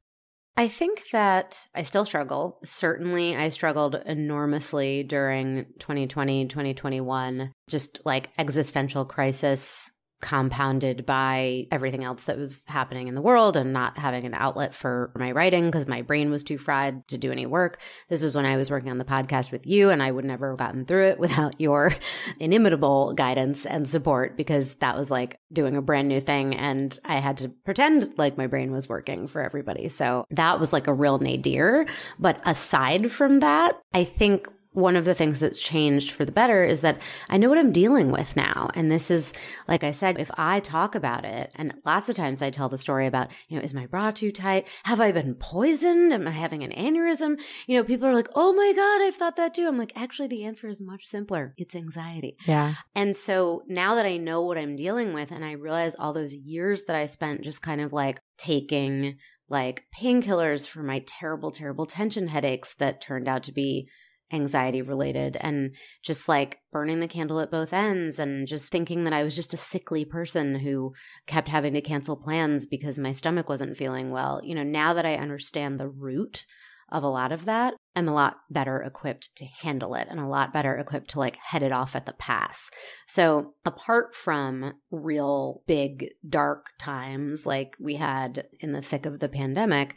[0.57, 2.59] I think that I still struggle.
[2.64, 12.24] Certainly, I struggled enormously during 2020, 2021, just like existential crisis compounded by everything else
[12.24, 15.87] that was happening in the world and not having an outlet for my writing because
[15.87, 17.81] my brain was too fried to do any work.
[18.09, 20.50] This was when I was working on the podcast with you, and I would never
[20.50, 21.94] have gotten through it without your
[22.40, 26.55] inimitable guidance and support because that was like doing a brand new thing.
[26.55, 29.88] And I had to pretend like my brain was working for everybody.
[29.88, 31.87] So that was like a real nadir.
[32.18, 36.62] But aside from that, I think one of the things that's changed for the better
[36.62, 36.99] is that
[37.31, 38.69] I know what I'm dealing with now.
[38.75, 39.33] And this is,
[39.67, 42.77] like I said, if I talk about it, and lots of times I tell the
[42.77, 44.69] story about, you know, is my bra too tight?
[44.85, 46.12] Have I been poisoned?
[46.12, 47.41] Am I having an aneurysm?
[47.67, 49.67] You know, people are like, oh my God, I've thought that too.
[49.67, 51.55] I'm like, actually, the answer is much simpler.
[51.57, 52.37] It's anxiety.
[52.45, 52.75] Yeah.
[52.95, 56.35] And so now that I know what I'm dealing with, and I realize all those
[56.35, 59.17] years that I spent just kind of like taking
[59.49, 63.89] like painkillers for my terrible, terrible tension headaches that turned out to be
[64.33, 69.12] anxiety related and just like burning the candle at both ends and just thinking that
[69.12, 70.95] I was just a sickly person who
[71.27, 74.41] kept having to cancel plans because my stomach wasn't feeling well.
[74.43, 76.45] You know, now that I understand the root
[76.91, 80.27] of a lot of that, am a lot better equipped to handle it and a
[80.27, 82.71] lot better equipped to like head it off at the pass.
[83.07, 89.29] So, apart from real big dark times like we had in the thick of the
[89.29, 89.97] pandemic,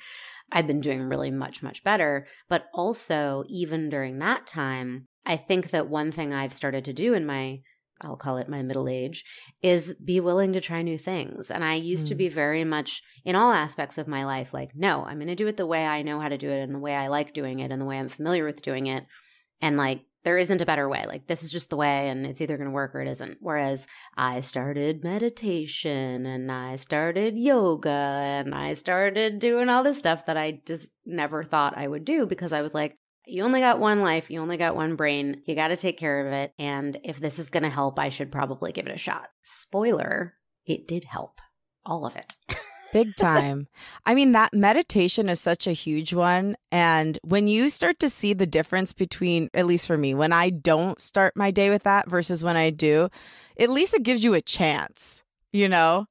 [0.51, 2.25] I've been doing really much, much better.
[2.47, 7.13] But also, even during that time, I think that one thing I've started to do
[7.13, 7.61] in my
[8.01, 9.25] I'll call it my middle age,
[9.61, 11.51] is be willing to try new things.
[11.51, 12.09] And I used mm.
[12.09, 15.35] to be very much in all aspects of my life like, no, I'm going to
[15.35, 17.33] do it the way I know how to do it and the way I like
[17.33, 19.05] doing it and the way I'm familiar with doing it.
[19.61, 21.05] And like, there isn't a better way.
[21.07, 23.37] Like, this is just the way, and it's either going to work or it isn't.
[23.39, 30.25] Whereas I started meditation and I started yoga and I started doing all this stuff
[30.25, 32.97] that I just never thought I would do because I was like,
[33.29, 36.25] you only got one life, you only got one brain, you got to take care
[36.25, 36.53] of it.
[36.59, 39.29] And if this is going to help, I should probably give it a shot.
[39.43, 40.33] Spoiler,
[40.65, 41.39] it did help.
[41.85, 42.33] All of it.
[42.93, 43.67] Big time.
[44.05, 46.57] I mean, that meditation is such a huge one.
[46.71, 50.49] And when you start to see the difference between, at least for me, when I
[50.49, 53.09] don't start my day with that versus when I do,
[53.59, 56.07] at least it gives you a chance, you know?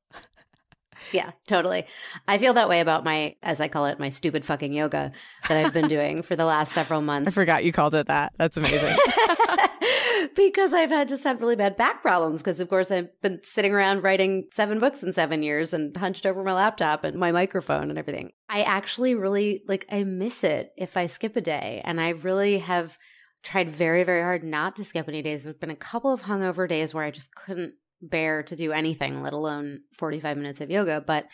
[1.12, 1.86] Yeah, totally.
[2.26, 5.12] I feel that way about my, as I call it, my stupid fucking yoga
[5.48, 7.28] that I've been doing for the last several months.
[7.28, 8.32] I forgot you called it that.
[8.36, 8.96] That's amazing.
[10.34, 12.40] because I've had just had really bad back problems.
[12.40, 16.26] Because of course I've been sitting around writing seven books in seven years and hunched
[16.26, 18.30] over my laptop and my microphone and everything.
[18.48, 22.58] I actually really like I miss it if I skip a day, and I really
[22.58, 22.96] have
[23.42, 25.44] tried very very hard not to skip any days.
[25.44, 29.22] There's been a couple of hungover days where I just couldn't bear to do anything,
[29.22, 31.02] let alone 45 minutes of yoga.
[31.04, 31.26] But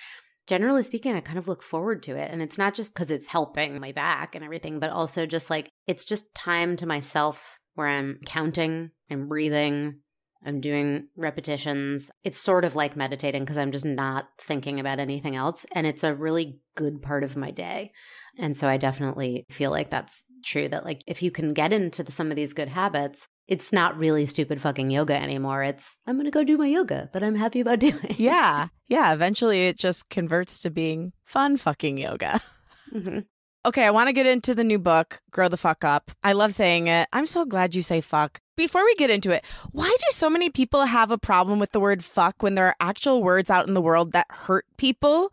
[0.47, 2.31] generally speaking, I kind of look forward to it.
[2.31, 5.69] And it's not just because it's helping my back and everything, but also just like
[5.87, 10.01] it's just time to myself where I'm counting, I'm breathing,
[10.47, 12.11] I'm doing repetitions.
[12.23, 15.65] It's sort of like meditating because I'm just not thinking about anything else.
[15.73, 17.93] And it's a really good part of my day.
[18.39, 22.03] And so I definitely feel like that's true that, like, if you can get into
[22.03, 25.63] the, some of these good habits, it's not really stupid fucking yoga anymore.
[25.63, 28.15] It's, I'm going to go do my yoga that I'm happy about doing.
[28.17, 28.69] yeah.
[28.89, 29.13] Yeah.
[29.13, 32.41] Eventually it just converts to being fun fucking yoga.
[32.93, 33.21] Mm-hmm.
[33.67, 36.11] Okay, I want to get into the new book, Grow the Fuck Up.
[36.23, 37.09] I love saying it.
[37.13, 38.39] I'm so glad you say fuck.
[38.57, 41.81] Before we get into it, why do so many people have a problem with the
[41.81, 45.33] word fuck when there are actual words out in the world that hurt people?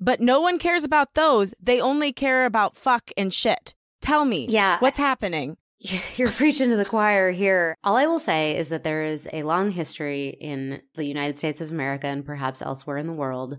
[0.00, 1.54] But no one cares about those.
[1.60, 3.74] They only care about fuck and shit.
[4.00, 4.46] Tell me.
[4.48, 4.78] Yeah.
[4.80, 5.56] What's happening?
[6.16, 7.76] You're preaching to the choir here.
[7.84, 11.60] All I will say is that there is a long history in the United States
[11.60, 13.58] of America and perhaps elsewhere in the world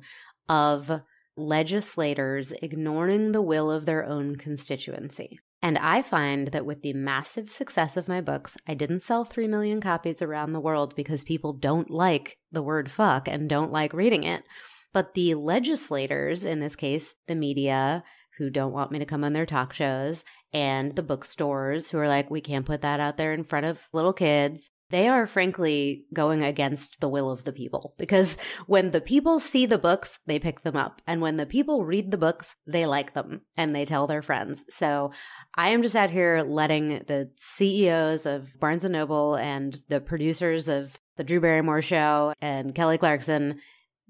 [0.50, 1.02] of
[1.38, 5.40] legislators ignoring the will of their own constituency.
[5.62, 9.48] And I find that with the massive success of my books, I didn't sell 3
[9.48, 13.94] million copies around the world because people don't like the word fuck and don't like
[13.94, 14.44] reading it.
[14.92, 18.04] But the legislators, in this case, the media,
[18.40, 22.08] who don't want me to come on their talk shows, and the bookstores who are
[22.08, 24.72] like, we can't put that out there in front of little kids.
[24.90, 29.68] They are frankly going against the will of the people because when the people see
[29.68, 31.04] the books, they pick them up.
[31.06, 34.66] And when the people read the books, they like them and they tell their friends.
[34.72, 35.12] So
[35.56, 40.68] I am just out here letting the CEOs of Barnes and Noble and the producers
[40.68, 43.60] of the Drew Barrymore show and Kelly Clarkson,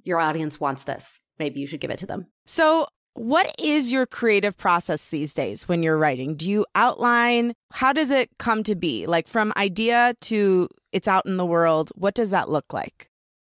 [0.03, 1.19] your audience wants this.
[1.39, 2.27] Maybe you should give it to them.
[2.45, 2.87] So
[3.19, 6.35] what is your creative process these days when you're writing?
[6.35, 7.53] Do you outline?
[7.71, 9.07] How does it come to be?
[9.07, 13.09] Like from idea to it's out in the world, what does that look like?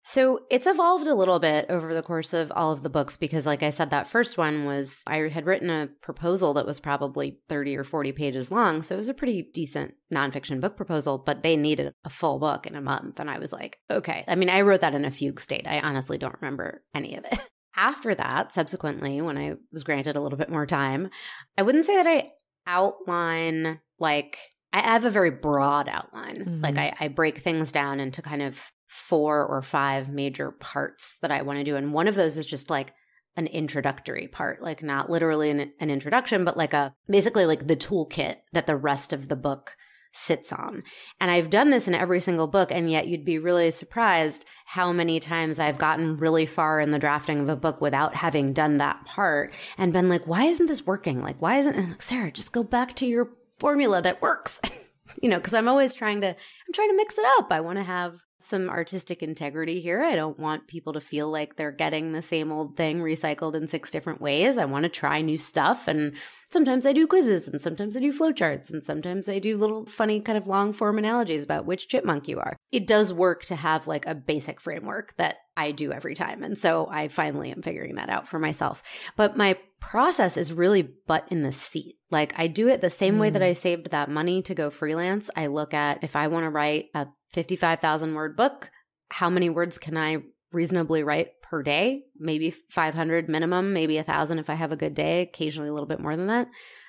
[0.03, 3.45] So it's evolved a little bit over the course of all of the books because,
[3.45, 7.39] like I said, that first one was I had written a proposal that was probably
[7.51, 8.83] 30 or 40 pages long.
[8.83, 12.67] So it was a pretty decent nonfiction book proposal, but they needed a full book
[12.67, 13.21] in a month.
[13.21, 14.25] And I was like, okay.
[14.27, 15.67] I mean, I wrote that in a fugue state.
[15.67, 17.39] I honestly don't remember any of it.
[17.77, 21.11] After that, subsequently, when I was granted a little bit more time,
[21.57, 22.33] I wouldn't say that I
[22.67, 24.39] outline like
[24.73, 26.37] I have a very broad outline.
[26.37, 26.61] Mm-hmm.
[26.63, 31.31] Like I, I break things down into kind of four or five major parts that
[31.31, 31.77] I want to do.
[31.77, 32.93] And one of those is just like
[33.37, 37.77] an introductory part, like not literally an, an introduction, but like a basically like the
[37.77, 39.77] toolkit that the rest of the book
[40.13, 40.83] sits on.
[41.21, 44.93] And I've done this in every single book, and yet you'd be really surprised how
[44.93, 48.79] many times I've gotten really far in the drafting of a book without having done
[48.79, 51.23] that part and been like, why isn't this working?
[51.23, 54.61] Like, why isn't, and like, Sarah, just go back to your formula that works.
[55.23, 57.53] you know, because I'm always trying to, I'm trying to mix it up.
[57.53, 60.03] I want to have some artistic integrity here.
[60.03, 63.67] I don't want people to feel like they're getting the same old thing recycled in
[63.67, 64.59] six different ways.
[64.59, 65.89] I want to try new stuff.
[65.89, 66.15] And
[66.51, 70.21] sometimes I do quizzes and sometimes I do flowcharts and sometimes I do little funny
[70.21, 72.57] kind of long form analogies about which chipmunk you are.
[72.73, 76.43] It does work to have like a basic framework that I do every time.
[76.43, 78.83] And so I finally am figuring that out for myself.
[79.17, 81.97] But my process is really butt in the seat.
[82.11, 83.21] Like I do it the same mm.
[83.21, 83.47] way that mm.
[83.47, 85.31] I saved that money to go freelance.
[85.37, 88.71] I look at if I want to write a 55,000 word book,
[89.11, 90.19] how many words can I
[90.53, 92.05] reasonably write per day?
[92.19, 95.89] Maybe 500 minimum, maybe a thousand if I have a good day, occasionally a little
[95.89, 96.49] bit more than that.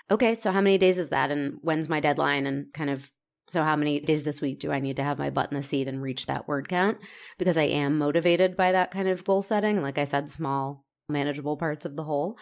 [0.09, 1.31] Okay, so how many days is that?
[1.31, 2.45] And when's my deadline?
[2.45, 3.11] And kind of
[3.47, 5.63] so, how many days this week do I need to have my butt in the
[5.63, 6.99] seat and reach that word count?
[7.37, 9.81] Because I am motivated by that kind of goal setting.
[9.81, 12.37] Like I said, small, manageable parts of the whole.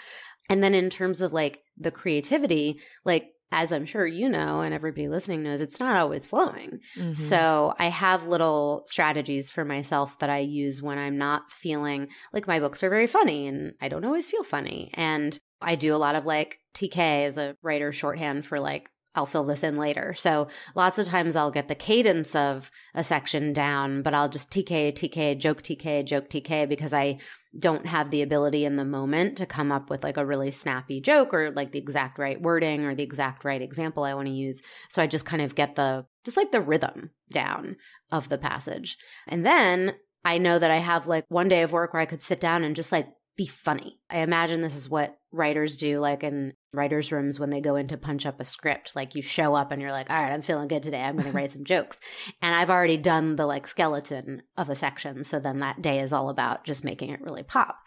[0.49, 4.73] And then in terms of like the creativity, like as I'm sure you know, and
[4.73, 6.79] everybody listening knows, it's not always flowing.
[6.95, 7.13] Mm-hmm.
[7.13, 12.47] So I have little strategies for myself that I use when I'm not feeling like
[12.47, 14.91] my books are very funny and I don't always feel funny.
[14.93, 19.25] And I do a lot of like TK as a writer shorthand for like I'll
[19.25, 20.13] fill this in later.
[20.17, 24.51] So lots of times I'll get the cadence of a section down, but I'll just
[24.51, 27.17] TK, TK, joke TK, joke TK because I
[27.57, 31.01] don't have the ability in the moment to come up with like a really snappy
[31.01, 34.33] joke or like the exact right wording or the exact right example I want to
[34.33, 34.61] use.
[34.89, 37.77] So I just kind of get the, just like the rhythm down
[38.11, 38.97] of the passage.
[39.27, 42.21] And then I know that I have like one day of work where I could
[42.21, 43.07] sit down and just like
[43.39, 43.97] be funny.
[44.09, 47.87] I imagine this is what writers do, like in writers' rooms when they go in
[47.87, 48.97] to punch up a script.
[48.97, 51.01] Like you show up and you're like, all right, I'm feeling good today.
[51.01, 52.01] I'm going to write some jokes.
[52.41, 55.23] And I've already done the like skeleton of a section.
[55.23, 57.77] So then that day is all about just making it really pop.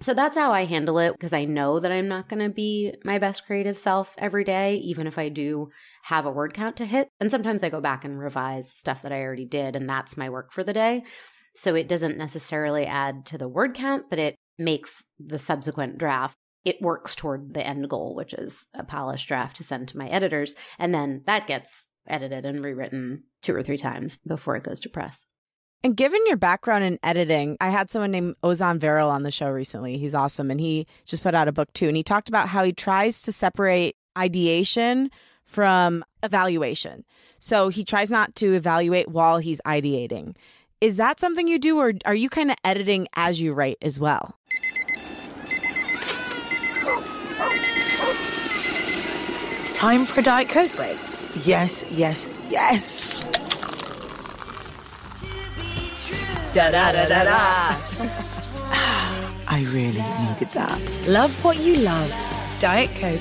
[0.00, 2.94] So that's how I handle it because I know that I'm not going to be
[3.04, 5.68] my best creative self every day, even if I do
[6.04, 7.10] have a word count to hit.
[7.20, 10.30] And sometimes I go back and revise stuff that I already did, and that's my
[10.30, 11.04] work for the day.
[11.54, 16.36] So it doesn't necessarily add to the word count, but it makes the subsequent draft
[16.64, 20.08] it works toward the end goal, which is a polished draft to send to my
[20.08, 20.54] editors.
[20.78, 24.88] And then that gets edited and rewritten two or three times before it goes to
[24.88, 25.26] press.
[25.84, 29.50] And given your background in editing, I had someone named Ozan Varol on the show
[29.50, 29.98] recently.
[29.98, 30.50] He's awesome.
[30.50, 31.88] And he just put out a book too.
[31.88, 35.10] And he talked about how he tries to separate ideation
[35.44, 37.04] from evaluation.
[37.38, 40.36] So he tries not to evaluate while he's ideating.
[40.80, 43.98] Is that something you do, or are you kind of editing as you write as
[43.98, 44.36] well?
[49.82, 50.96] Time for a Diet Coke break?
[51.44, 53.24] Yes, yes, yes!
[56.54, 57.76] Da da da da da!
[59.48, 60.80] I really needed that.
[61.08, 62.14] Love what you love.
[62.60, 63.20] Diet Coke.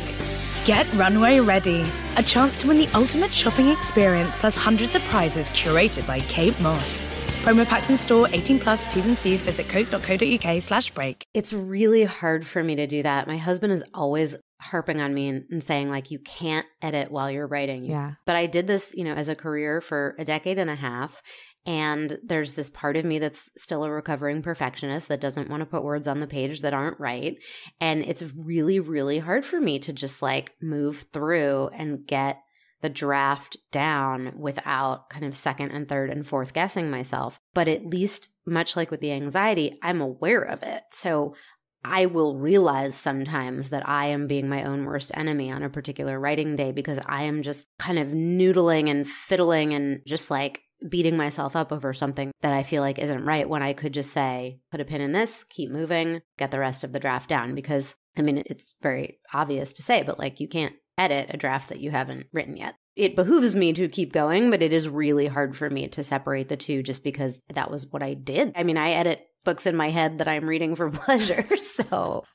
[0.63, 1.83] Get Runway Ready.
[2.17, 6.59] A chance to win the ultimate shopping experience plus hundreds of prizes curated by Kate
[6.59, 7.01] Moss.
[7.41, 9.41] Promo packs in store, 18 plus, T's and C's.
[9.41, 11.25] Visit coke.co.uk slash break.
[11.33, 13.25] It's really hard for me to do that.
[13.25, 17.31] My husband is always harping on me and, and, saying like you can't edit while
[17.31, 17.85] you're writing.
[17.85, 18.13] Yeah.
[18.27, 21.23] But I did this, you know, as a career for a decade and a half.
[21.65, 25.65] And there's this part of me that's still a recovering perfectionist that doesn't want to
[25.65, 27.37] put words on the page that aren't right.
[27.79, 32.37] And it's really, really hard for me to just like move through and get
[32.81, 37.39] the draft down without kind of second and third and fourth guessing myself.
[37.53, 40.83] But at least, much like with the anxiety, I'm aware of it.
[40.91, 41.35] So
[41.83, 46.19] I will realize sometimes that I am being my own worst enemy on a particular
[46.19, 51.17] writing day because I am just kind of noodling and fiddling and just like beating
[51.17, 54.59] myself up over something that I feel like isn't right when I could just say,
[54.71, 57.55] put a pin in this, keep moving, get the rest of the draft down.
[57.55, 61.69] Because I mean, it's very obvious to say, but like you can't edit a draft
[61.69, 62.75] that you haven't written yet.
[62.95, 66.49] It behooves me to keep going, but it is really hard for me to separate
[66.49, 68.51] the two just because that was what I did.
[68.55, 71.47] I mean, I edit books in my head that I'm reading for pleasure.
[71.57, 72.25] So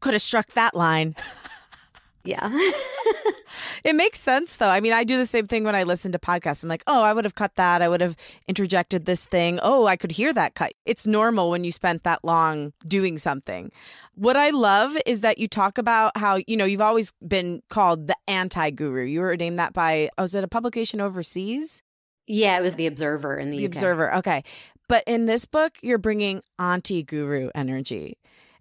[0.00, 1.14] could have struck that line.
[2.26, 2.48] Yeah.
[3.84, 4.68] it makes sense though.
[4.68, 6.62] I mean, I do the same thing when I listen to podcasts.
[6.62, 7.82] I'm like, oh, I would have cut that.
[7.82, 8.16] I would have
[8.48, 9.60] interjected this thing.
[9.62, 10.72] Oh, I could hear that cut.
[10.86, 13.70] It's normal when you spent that long doing something.
[14.14, 18.06] What I love is that you talk about how, you know, you've always been called
[18.06, 19.04] the anti guru.
[19.04, 21.82] You were named that by, oh, was it a publication overseas?
[22.26, 23.64] Yeah, it was The Observer in the, the.
[23.66, 24.14] Observer.
[24.16, 24.44] Okay.
[24.88, 28.18] But in this book, you're bringing anti guru energy.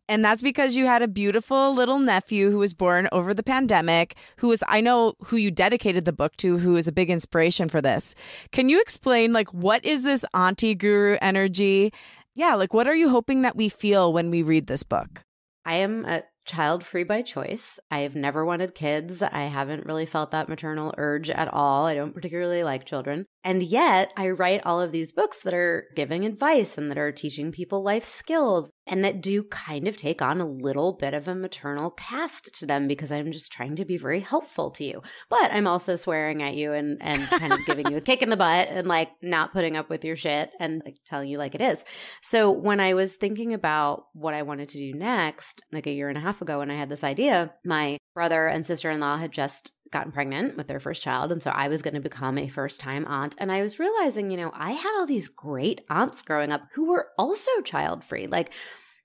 [0.09, 4.15] And that's because you had a beautiful little nephew who was born over the pandemic,
[4.37, 7.69] who was, I know who you dedicated the book to, who is a big inspiration
[7.69, 8.13] for this.
[8.51, 11.93] Can you explain, like, what is this anti guru energy?
[12.35, 15.21] Yeah, like, what are you hoping that we feel when we read this book?
[15.65, 17.79] I am a child free by choice.
[17.89, 19.21] I have never wanted kids.
[19.21, 21.85] I haven't really felt that maternal urge at all.
[21.85, 23.25] I don't particularly like children.
[23.43, 27.11] And yet, I write all of these books that are giving advice and that are
[27.11, 31.27] teaching people life skills and that do kind of take on a little bit of
[31.27, 35.01] a maternal cast to them because I'm just trying to be very helpful to you.
[35.29, 38.29] But I'm also swearing at you and, and kind of giving you a kick in
[38.29, 41.55] the butt and like not putting up with your shit and like telling you like
[41.55, 41.83] it is.
[42.21, 46.09] So when I was thinking about what I wanted to do next, like a year
[46.09, 49.17] and a half ago when I had this idea, my brother and sister in law
[49.17, 51.31] had just gotten pregnant with their first child.
[51.31, 53.35] And so I was going to become a first time aunt.
[53.37, 56.89] And I was realizing, you know, I had all these great aunts growing up who
[56.89, 58.27] were also child free.
[58.27, 58.51] Like,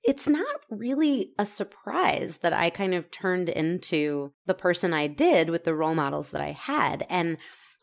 [0.02, 5.50] it's not really a surprise that I kind of turned into the person I did
[5.50, 7.06] with the role models that I had.
[7.08, 7.36] And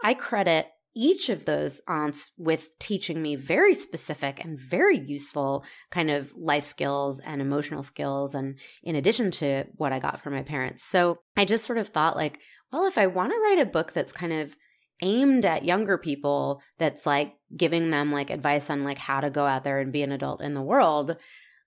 [0.03, 6.09] I credit each of those aunts with teaching me very specific and very useful kind
[6.09, 10.43] of life skills and emotional skills and in addition to what I got from my
[10.43, 10.85] parents.
[10.85, 12.39] So I just sort of thought like
[12.71, 14.55] well, if I want to write a book that's kind of
[15.01, 19.45] aimed at younger people, that's like giving them like advice on like how to go
[19.45, 21.17] out there and be an adult in the world,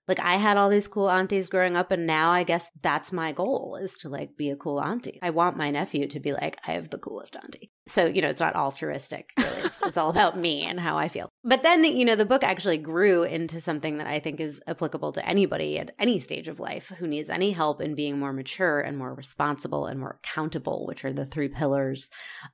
[0.09, 3.31] like I had all these cool aunties growing up and now I guess that's my
[3.31, 5.19] goal is to like be a cool auntie.
[5.21, 7.71] I want my nephew to be like I have the coolest auntie.
[7.87, 9.29] So, you know, it's not altruistic.
[9.37, 9.49] Really.
[9.63, 11.29] It's, it's all about me and how I feel.
[11.43, 15.11] But then, you know, the book actually grew into something that I think is applicable
[15.13, 18.79] to anybody at any stage of life who needs any help in being more mature
[18.79, 22.09] and more responsible and more accountable, which are the three pillars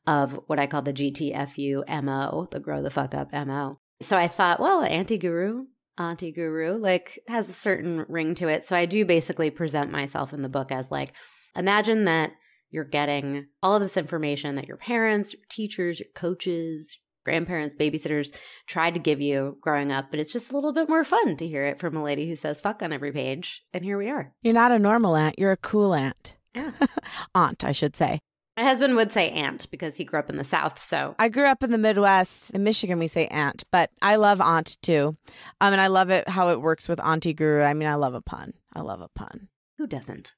[0.06, 3.80] of what I call the GTFU MO, the grow the fuck up MO.
[4.02, 5.66] So I thought, well, Auntie Guru,
[5.98, 8.66] auntie guru like has a certain ring to it.
[8.66, 11.14] So i do basically present myself in the book as like
[11.56, 12.32] imagine that
[12.72, 18.36] you're getting all of this information that your parents your teachers your coaches grandparents babysitters
[18.68, 21.48] tried to give you growing up but it's just a little bit more fun to
[21.48, 24.34] hear it from a lady who says fuck on every page and here we are.
[24.42, 26.36] You're not a normal aunt you're a cool aunt.
[26.54, 26.72] Yeah.
[27.36, 28.20] aunt i should say
[28.58, 30.80] my husband would say aunt because he grew up in the South.
[30.82, 32.52] So I grew up in the Midwest.
[32.52, 35.18] In Michigan, we say aunt, but I love aunt too.
[35.62, 37.64] Um, and I love it how it works with Auntie Guru.
[37.64, 38.54] I mean, I love a pun.
[38.74, 39.50] I love a pun.
[39.78, 40.34] Who doesn't?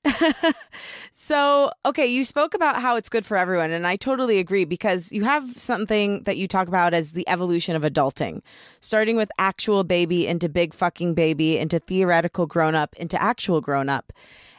[1.11, 5.11] so, okay, you spoke about how it's good for everyone, and I totally agree because
[5.11, 8.41] you have something that you talk about as the evolution of adulting,
[8.81, 13.89] starting with actual baby into big fucking baby into theoretical grown up into actual grown
[13.89, 14.11] up.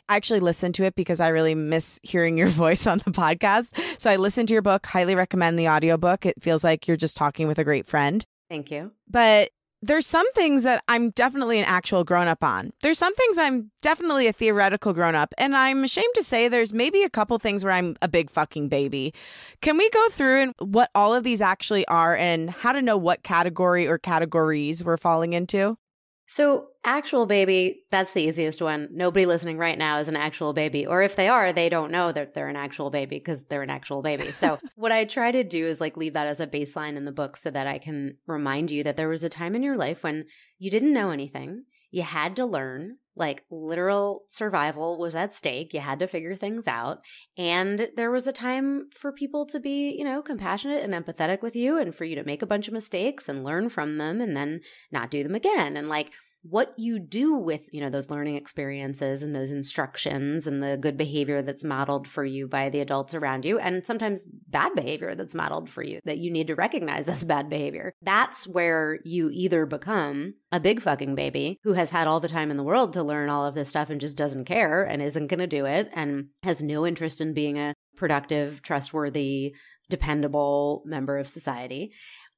[0.08, 3.78] I actually listened to it because I really miss hearing your voice on the podcast.
[4.00, 6.26] So I listened to your book, highly recommend the audiobook.
[6.26, 8.24] It feels like you're just talking with a great friend.
[8.48, 8.92] Thank you.
[9.08, 9.50] But
[9.80, 12.72] there's some things that I'm definitely an actual grown up on.
[12.82, 15.32] There's some things I'm definitely a theoretical grown up.
[15.38, 18.68] And I'm ashamed to say there's maybe a couple things where I'm a big fucking
[18.68, 19.14] baby.
[19.60, 22.96] Can we go through and what all of these actually are and how to know
[22.96, 25.78] what category or categories we're falling into?
[26.26, 28.88] So, actual baby, that's the easiest one.
[28.92, 30.86] Nobody listening right now is an actual baby.
[30.86, 33.70] Or if they are, they don't know that they're an actual baby because they're an
[33.70, 34.30] actual baby.
[34.30, 37.12] So, what I try to do is like leave that as a baseline in the
[37.12, 40.02] book so that I can remind you that there was a time in your life
[40.02, 40.26] when
[40.58, 41.64] you didn't know anything.
[41.90, 45.72] You had to learn, like literal survival was at stake.
[45.72, 46.98] You had to figure things out.
[47.36, 51.56] And there was a time for people to be, you know, compassionate and empathetic with
[51.56, 54.36] you and for you to make a bunch of mistakes and learn from them and
[54.36, 54.60] then
[54.92, 55.76] not do them again.
[55.78, 56.10] And like,
[56.42, 60.96] what you do with you know those learning experiences and those instructions and the good
[60.96, 65.34] behavior that's modeled for you by the adults around you and sometimes bad behavior that's
[65.34, 67.92] modeled for you that you need to recognize as bad behavior.
[68.02, 72.50] That's where you either become a big fucking baby who has had all the time
[72.50, 75.26] in the world to learn all of this stuff and just doesn't care and isn't
[75.26, 79.54] going to do it and has no interest in being a productive trustworthy
[79.90, 81.92] dependable member of society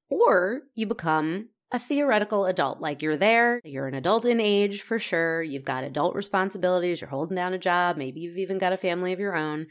[0.08, 2.80] or you become a theoretical adult.
[2.80, 5.42] Like you're there, you're an adult in age for sure.
[5.42, 9.12] You've got adult responsibilities, you're holding down a job, maybe you've even got a family
[9.12, 9.66] of your own,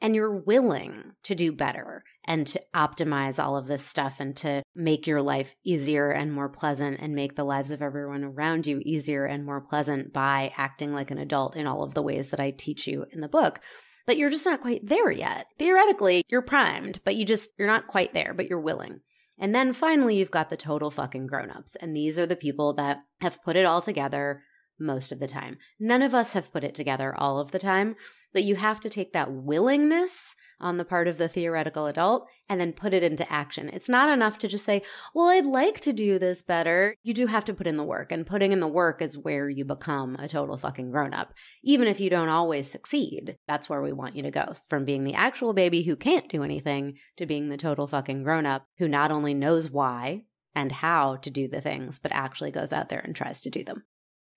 [0.00, 4.62] and you're willing to do better and to optimize all of this stuff and to
[4.74, 8.80] make your life easier and more pleasant and make the lives of everyone around you
[8.84, 12.40] easier and more pleasant by acting like an adult in all of the ways that
[12.40, 13.60] I teach you in the book.
[14.06, 15.46] But you're just not quite there yet.
[15.58, 19.00] Theoretically, you're primed, but you just, you're not quite there, but you're willing.
[19.38, 21.76] And then finally, you've got the total fucking grown-ups.
[21.76, 24.42] And these are the people that have put it all together
[24.80, 25.58] most of the time.
[25.78, 27.96] None of us have put it together all of the time,
[28.32, 32.60] but you have to take that willingness on the part of the theoretical adult and
[32.60, 33.70] then put it into action.
[33.72, 34.82] It's not enough to just say,
[35.14, 36.94] well, I'd like to do this better.
[37.02, 39.48] You do have to put in the work, and putting in the work is where
[39.48, 41.32] you become a total fucking grown up.
[41.62, 45.04] Even if you don't always succeed, that's where we want you to go from being
[45.04, 48.88] the actual baby who can't do anything to being the total fucking grown up who
[48.88, 50.22] not only knows why
[50.54, 53.62] and how to do the things, but actually goes out there and tries to do
[53.62, 53.84] them.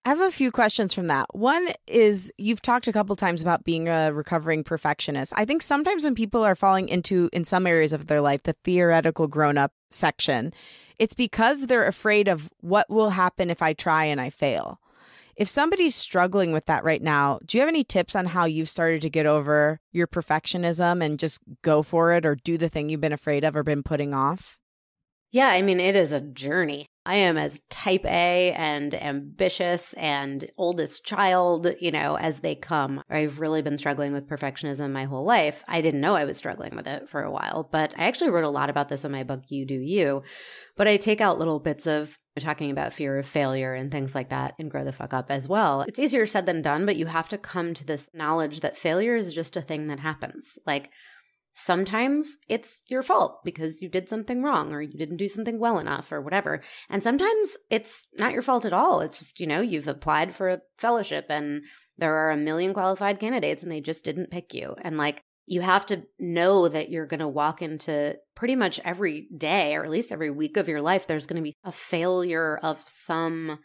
[0.03, 1.27] I have a few questions from that.
[1.35, 5.31] One is you've talked a couple times about being a recovering perfectionist.
[5.35, 8.55] I think sometimes when people are falling into, in some areas of their life, the
[8.63, 10.53] theoretical grown up section,
[10.97, 14.79] it's because they're afraid of what will happen if I try and I fail.
[15.35, 18.69] If somebody's struggling with that right now, do you have any tips on how you've
[18.69, 22.89] started to get over your perfectionism and just go for it or do the thing
[22.89, 24.57] you've been afraid of or been putting off?
[25.31, 26.87] Yeah, I mean, it is a journey.
[27.05, 33.01] I am as type A and ambitious and oldest child, you know, as they come.
[33.09, 35.63] I've really been struggling with perfectionism my whole life.
[35.67, 38.43] I didn't know I was struggling with it for a while, but I actually wrote
[38.43, 40.21] a lot about this in my book, You Do You.
[40.77, 44.29] But I take out little bits of talking about fear of failure and things like
[44.29, 45.81] that and grow the fuck up as well.
[45.81, 49.15] It's easier said than done, but you have to come to this knowledge that failure
[49.15, 50.57] is just a thing that happens.
[50.65, 50.91] Like,
[51.53, 55.79] Sometimes it's your fault because you did something wrong or you didn't do something well
[55.79, 56.61] enough or whatever.
[56.89, 59.01] And sometimes it's not your fault at all.
[59.01, 61.63] It's just, you know, you've applied for a fellowship and
[61.97, 64.75] there are a million qualified candidates and they just didn't pick you.
[64.81, 69.27] And like, you have to know that you're going to walk into pretty much every
[69.35, 72.57] day or at least every week of your life, there's going to be a failure
[72.63, 73.59] of some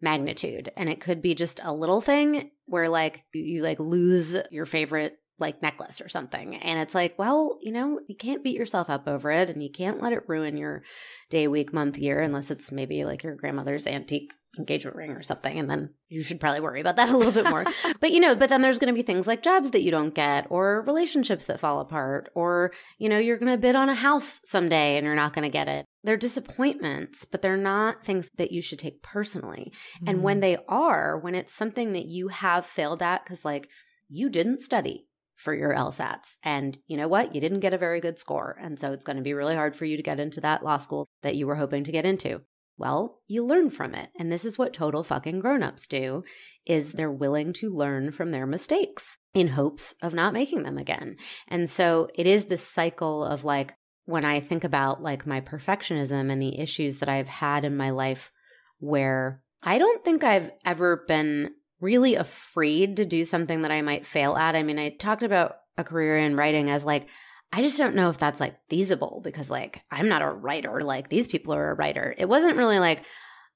[0.00, 0.72] magnitude.
[0.76, 4.66] And it could be just a little thing where like you, you like lose your
[4.66, 6.56] favorite like necklace or something.
[6.56, 9.70] And it's like, well, you know, you can't beat yourself up over it and you
[9.70, 10.82] can't let it ruin your
[11.30, 15.56] day, week, month, year, unless it's maybe like your grandmother's antique engagement ring or something.
[15.56, 17.64] And then you should probably worry about that a little bit more.
[18.00, 20.14] but, you know, but then there's going to be things like jobs that you don't
[20.14, 23.94] get or relationships that fall apart or, you know, you're going to bid on a
[23.94, 25.86] house someday and you're not going to get it.
[26.02, 29.72] They're disappointments, but they're not things that you should take personally.
[30.02, 30.10] Mm.
[30.10, 30.40] And when mm.
[30.40, 33.68] they are, when it's something that you have failed at, because like,
[34.08, 35.04] you didn't study
[35.38, 36.36] for your LSATs.
[36.42, 37.34] And you know what?
[37.34, 38.58] You didn't get a very good score.
[38.60, 40.78] And so it's going to be really hard for you to get into that law
[40.78, 42.42] school that you were hoping to get into.
[42.76, 44.10] Well, you learn from it.
[44.18, 46.24] And this is what total fucking grown-ups do
[46.66, 51.16] is they're willing to learn from their mistakes in hopes of not making them again.
[51.46, 53.74] And so it is this cycle of like
[54.04, 57.90] when I think about like my perfectionism and the issues that I've had in my
[57.90, 58.32] life
[58.78, 64.06] where I don't think I've ever been really afraid to do something that I might
[64.06, 64.56] fail at.
[64.56, 67.06] I mean, I talked about a career in writing as like,
[67.52, 71.08] I just don't know if that's like feasible because like I'm not a writer like
[71.08, 72.14] these people are a writer.
[72.18, 73.02] It wasn't really like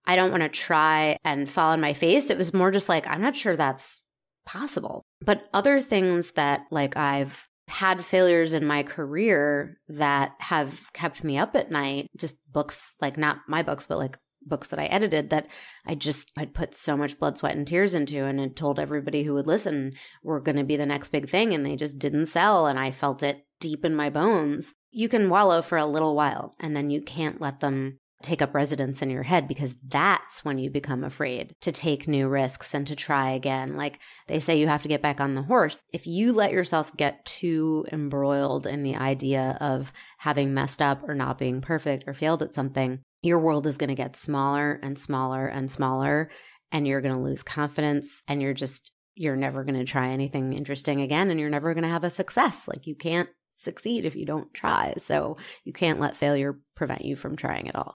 [0.07, 2.31] I don't want to try and fall on my face.
[2.31, 4.03] It was more just like I'm not sure that's
[4.47, 5.05] possible.
[5.21, 11.39] But other things that like I've had failures in my career that have kept me
[11.39, 15.31] up at night, just books like not my books but like books that I edited
[15.31, 15.47] that
[15.87, 19.23] I just I'd put so much blood, sweat, and tears into, and had told everybody
[19.25, 22.27] who would listen we're going to be the next big thing, and they just didn't
[22.27, 24.75] sell, and I felt it deep in my bones.
[24.91, 28.55] You can wallow for a little while, and then you can't let them take up
[28.55, 32.87] residence in your head because that's when you become afraid to take new risks and
[32.87, 33.77] to try again.
[33.77, 35.83] Like they say, you have to get back on the horse.
[35.93, 41.15] If you let yourself get too embroiled in the idea of having messed up or
[41.15, 44.99] not being perfect or failed at something, your world is going to get smaller and
[44.99, 46.31] smaller and smaller
[46.73, 50.55] and you're going to lose confidence and you're just you're never going to try anything
[50.55, 52.67] interesting again and you're never going to have a success.
[52.67, 57.15] Like you can't succeed if you don't try so you can't let failure prevent you
[57.15, 57.95] from trying at all.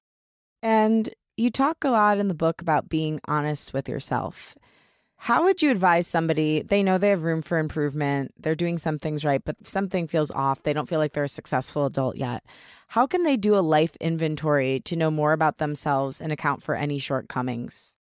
[0.61, 4.55] And you talk a lot in the book about being honest with yourself
[5.17, 6.61] how would you advise somebody?
[6.61, 8.33] They know they have room for improvement.
[8.39, 10.63] They're doing some things right, but something feels off.
[10.63, 12.45] They don't feel like they're a successful adult yet.
[12.89, 16.75] How can they do a life inventory to know more about themselves and account for
[16.75, 17.95] any shortcomings?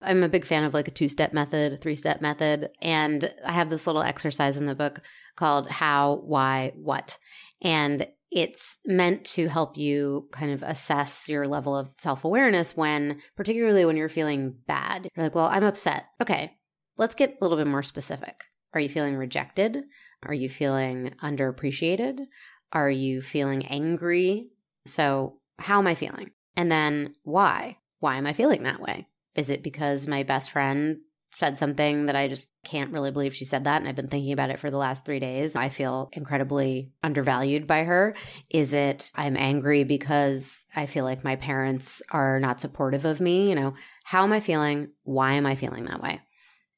[0.00, 2.70] I'm a big fan of like a two step method, a three step method.
[2.80, 5.00] And I have this little exercise in the book
[5.36, 7.18] called How, Why, What.
[7.60, 13.20] And it's meant to help you kind of assess your level of self awareness when,
[13.36, 15.08] particularly when you're feeling bad.
[15.14, 16.06] You're like, well, I'm upset.
[16.20, 16.56] Okay,
[16.96, 18.44] Let's get a little bit more specific.
[18.74, 19.84] Are you feeling rejected?
[20.22, 22.26] Are you feeling underappreciated?
[22.72, 24.48] Are you feeling angry?
[24.86, 26.30] So, how am I feeling?
[26.56, 27.78] And then, why?
[28.00, 29.08] Why am I feeling that way?
[29.34, 30.98] Is it because my best friend
[31.34, 33.80] said something that I just can't really believe she said that.
[33.80, 35.56] And I've been thinking about it for the last three days.
[35.56, 38.14] I feel incredibly undervalued by her.
[38.50, 43.48] Is it I'm angry because I feel like my parents are not supportive of me?
[43.48, 43.74] You know,
[44.04, 44.88] how am I feeling?
[45.04, 46.20] Why am I feeling that way?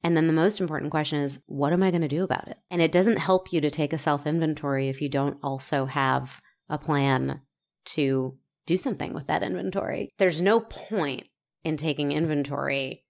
[0.05, 2.59] And then the most important question is, what am I going to do about it?
[2.71, 6.43] And it doesn't help you to take a self inventory if you don't also have
[6.69, 7.41] a plan
[7.87, 8.37] to
[8.67, 10.11] do something with that inventory.
[10.19, 11.27] There's no point
[11.65, 13.03] in taking inventory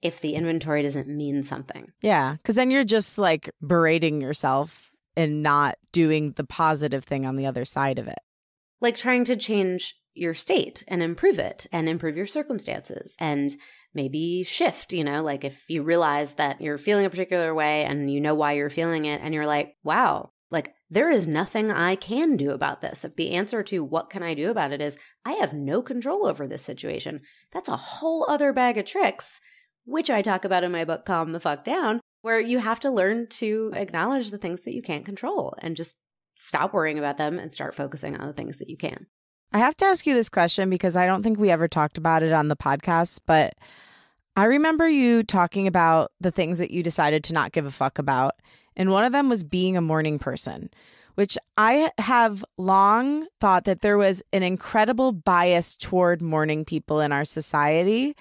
[0.00, 1.88] if the inventory doesn't mean something.
[2.00, 2.36] Yeah.
[2.42, 7.44] Cause then you're just like berating yourself and not doing the positive thing on the
[7.44, 8.18] other side of it.
[8.80, 13.56] Like trying to change your state and improve it and improve your circumstances and
[13.94, 18.12] maybe shift, you know, like if you realize that you're feeling a particular way and
[18.12, 21.94] you know why you're feeling it and you're like, wow, like there is nothing I
[21.94, 23.04] can do about this.
[23.04, 26.26] If the answer to what can I do about it is I have no control
[26.26, 27.20] over this situation,
[27.52, 29.40] that's a whole other bag of tricks,
[29.84, 32.90] which I talk about in my book, Calm the Fuck Down, where you have to
[32.90, 35.96] learn to acknowledge the things that you can't control and just
[36.36, 39.06] stop worrying about them and start focusing on the things that you can.
[39.52, 42.22] I have to ask you this question because I don't think we ever talked about
[42.22, 43.54] it on the podcast, but
[44.36, 47.98] I remember you talking about the things that you decided to not give a fuck
[47.98, 48.36] about.
[48.76, 50.70] And one of them was being a morning person,
[51.16, 57.10] which I have long thought that there was an incredible bias toward morning people in
[57.10, 58.14] our society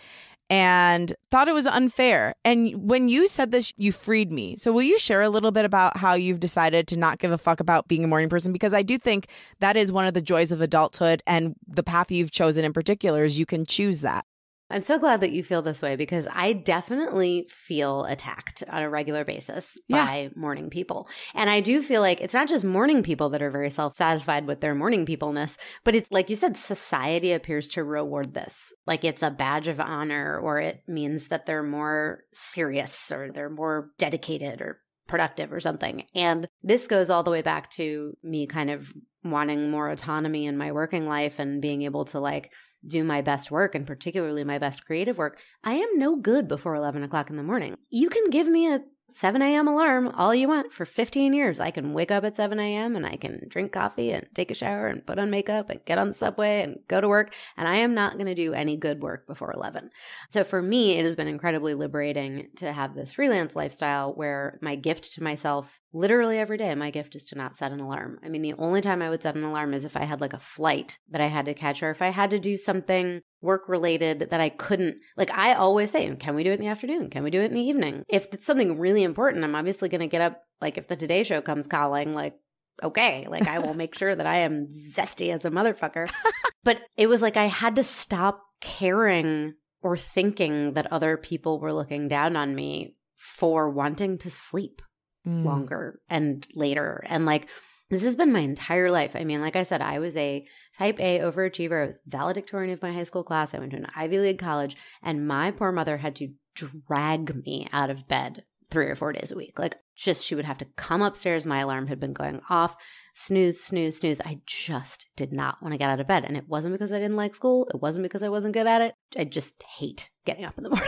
[0.50, 2.34] and thought it was unfair.
[2.44, 4.56] And when you said this, you freed me.
[4.58, 7.38] So, will you share a little bit about how you've decided to not give a
[7.38, 8.52] fuck about being a morning person?
[8.52, 9.28] Because I do think
[9.60, 13.24] that is one of the joys of adulthood, and the path you've chosen in particular
[13.24, 14.26] is you can choose that.
[14.70, 18.90] I'm so glad that you feel this way because I definitely feel attacked on a
[18.90, 20.06] regular basis yeah.
[20.06, 21.08] by morning people.
[21.34, 24.46] And I do feel like it's not just morning people that are very self satisfied
[24.46, 28.72] with their morning peopleness, but it's like you said, society appears to reward this.
[28.86, 33.50] Like it's a badge of honor or it means that they're more serious or they're
[33.50, 36.04] more dedicated or productive or something.
[36.14, 38.94] And this goes all the way back to me kind of
[39.24, 42.54] wanting more autonomy in my working life and being able to like
[42.86, 46.76] do my best work and particularly my best creative work, I am no good before
[46.76, 47.76] 11 o'clock in the morning.
[47.90, 49.68] You can give me a 7 a.m.
[49.68, 51.60] alarm all you want for 15 years.
[51.60, 52.96] I can wake up at 7 a.m.
[52.96, 55.98] and I can drink coffee and take a shower and put on makeup and get
[55.98, 57.34] on the subway and go to work.
[57.58, 59.90] And I am not going to do any good work before 11.
[60.30, 64.76] So for me, it has been incredibly liberating to have this freelance lifestyle where my
[64.76, 68.30] gift to myself literally every day my gift is to not set an alarm i
[68.30, 70.40] mean the only time i would set an alarm is if i had like a
[70.40, 74.28] flight that i had to catch or if i had to do something work related
[74.32, 77.24] that i couldn't like i always say can we do it in the afternoon can
[77.24, 80.08] we do it in the evening if it's something really important i'm obviously going to
[80.08, 82.36] get up like if the today show comes calling like
[82.84, 86.12] okay like i will make sure that i am zesty as a motherfucker
[86.64, 91.74] but it was like i had to stop caring or thinking that other people were
[91.74, 94.82] looking down on me for wanting to sleep
[95.28, 95.44] mm.
[95.44, 97.04] longer and later.
[97.08, 97.48] And like,
[97.90, 99.16] this has been my entire life.
[99.16, 100.46] I mean, like I said, I was a
[100.78, 101.84] type A overachiever.
[101.84, 103.54] I was valedictorian of my high school class.
[103.54, 107.68] I went to an Ivy League college, and my poor mother had to drag me
[107.72, 109.58] out of bed three or four days a week.
[109.58, 111.46] Like, just she would have to come upstairs.
[111.46, 112.76] My alarm had been going off.
[113.16, 114.22] Snooze, snooze, snooze.
[114.22, 116.24] I just did not want to get out of bed.
[116.24, 117.68] And it wasn't because I didn't like school.
[117.74, 118.94] It wasn't because I wasn't good at it.
[119.18, 120.88] I just hate getting up in the morning.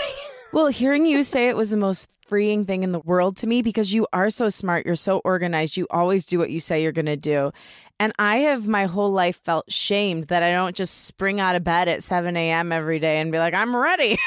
[0.53, 3.61] Well, hearing you say it was the most freeing thing in the world to me
[3.61, 6.91] because you are so smart, you're so organized, you always do what you say you're
[6.91, 7.53] going to do.
[8.01, 11.63] And I have my whole life felt shamed that I don't just spring out of
[11.63, 12.73] bed at 7 a.m.
[12.73, 14.17] every day and be like, I'm ready.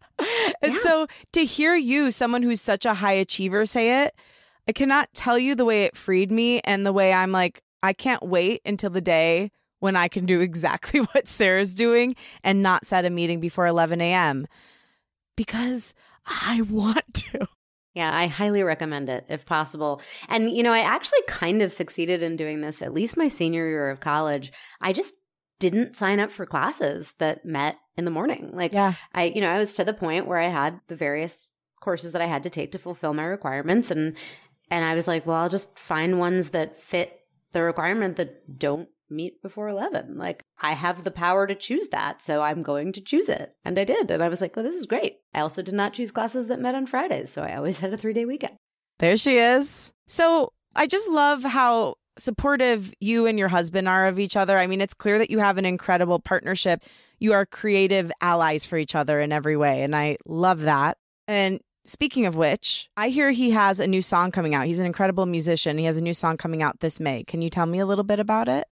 [0.62, 0.78] and yeah.
[0.80, 4.14] so to hear you, someone who's such a high achiever, say it,
[4.68, 7.94] I cannot tell you the way it freed me and the way I'm like, I
[7.94, 9.50] can't wait until the day
[9.80, 12.14] when I can do exactly what Sarah's doing
[12.44, 14.46] and not set a meeting before 11 a.m
[15.36, 15.94] because
[16.26, 17.46] I want to.
[17.94, 20.00] Yeah, I highly recommend it if possible.
[20.28, 23.68] And, you know, I actually kind of succeeded in doing this, at least my senior
[23.68, 24.52] year of college.
[24.80, 25.14] I just
[25.60, 28.50] didn't sign up for classes that met in the morning.
[28.52, 28.94] Like, yeah.
[29.12, 31.46] I, you know, I was to the point where I had the various
[31.80, 33.92] courses that I had to take to fulfill my requirements.
[33.92, 34.16] And,
[34.70, 37.20] and I was like, well, I'll just find ones that fit
[37.52, 40.16] the requirement that don't meet before 11.
[40.16, 43.54] Like, I have the power to choose that, so I'm going to choose it.
[43.64, 44.10] And I did.
[44.10, 45.16] And I was like, well, this is great.
[45.32, 47.96] I also did not choose classes that met on Fridays, so I always had a
[47.96, 48.56] three day weekend.
[48.98, 49.92] There she is.
[50.06, 54.56] So I just love how supportive you and your husband are of each other.
[54.56, 56.82] I mean, it's clear that you have an incredible partnership.
[57.18, 59.82] You are creative allies for each other in every way.
[59.82, 60.96] And I love that.
[61.26, 64.64] And Speaking of which, I hear he has a new song coming out.
[64.64, 65.76] He's an incredible musician.
[65.76, 67.24] He has a new song coming out this May.
[67.24, 68.66] Can you tell me a little bit about it?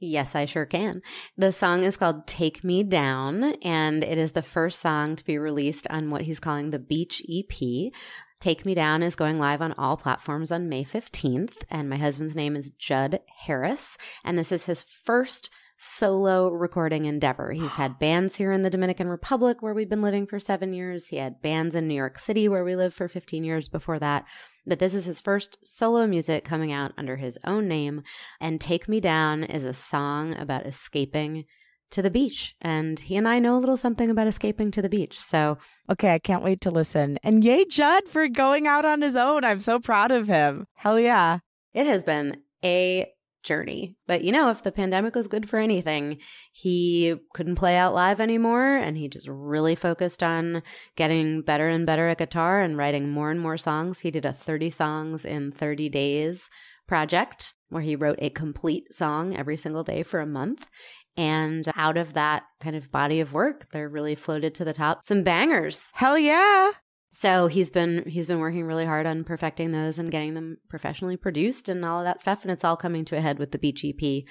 [0.00, 1.02] Yes, I sure can.
[1.36, 5.38] The song is called Take Me Down, and it is the first song to be
[5.38, 7.92] released on what he's calling the Beach EP.
[8.38, 12.36] Take Me Down is going live on all platforms on May 15th, and my husband's
[12.36, 17.52] name is Judd Harris, and this is his first solo recording endeavor.
[17.52, 21.08] He's had bands here in the Dominican Republic where we've been living for seven years.
[21.08, 24.24] He had bands in New York City where we lived for 15 years before that.
[24.68, 28.02] But this is his first solo music coming out under his own name.
[28.40, 31.46] And Take Me Down is a song about escaping
[31.90, 32.54] to the beach.
[32.60, 35.18] And he and I know a little something about escaping to the beach.
[35.18, 35.56] So,
[35.90, 37.18] okay, I can't wait to listen.
[37.22, 39.42] And yay, Judd, for going out on his own.
[39.42, 40.66] I'm so proud of him.
[40.74, 41.38] Hell yeah.
[41.72, 43.06] It has been a
[43.42, 43.96] journey.
[44.06, 46.18] But you know, if the pandemic was good for anything,
[46.52, 50.62] he couldn't play out live anymore and he just really focused on
[50.96, 54.00] getting better and better at guitar and writing more and more songs.
[54.00, 56.48] He did a 30 songs in 30 days
[56.86, 60.66] project where he wrote a complete song every single day for a month.
[61.16, 65.04] And out of that kind of body of work, there really floated to the top
[65.04, 65.90] some bangers.
[65.94, 66.70] Hell yeah.
[67.20, 71.16] So he's been he's been working really hard on perfecting those and getting them professionally
[71.16, 72.42] produced and all of that stuff.
[72.42, 74.22] And it's all coming to a head with the Beach EP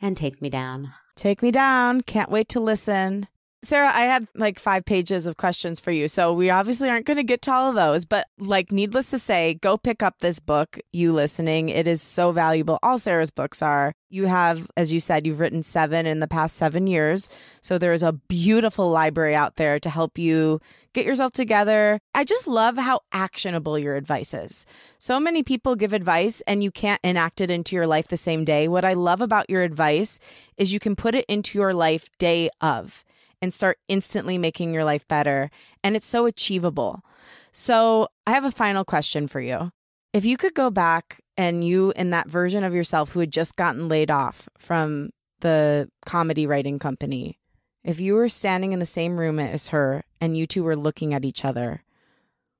[0.00, 0.94] and Take Me Down.
[1.14, 2.00] Take me down.
[2.00, 3.28] Can't wait to listen.
[3.64, 6.08] Sarah, I had like five pages of questions for you.
[6.08, 9.20] So we obviously aren't going to get to all of those, but like, needless to
[9.20, 11.68] say, go pick up this book, You Listening.
[11.68, 12.80] It is so valuable.
[12.82, 13.94] All Sarah's books are.
[14.10, 17.30] You have, as you said, you've written seven in the past seven years.
[17.60, 20.60] So there is a beautiful library out there to help you
[20.92, 22.00] get yourself together.
[22.14, 24.66] I just love how actionable your advice is.
[24.98, 28.44] So many people give advice and you can't enact it into your life the same
[28.44, 28.66] day.
[28.66, 30.18] What I love about your advice
[30.58, 33.04] is you can put it into your life day of
[33.42, 35.50] and start instantly making your life better.
[35.82, 37.02] And it's so achievable.
[37.50, 39.72] So, I have a final question for you.
[40.14, 43.56] If you could go back and you, in that version of yourself who had just
[43.56, 47.38] gotten laid off from the comedy writing company,
[47.84, 51.12] if you were standing in the same room as her and you two were looking
[51.12, 51.82] at each other,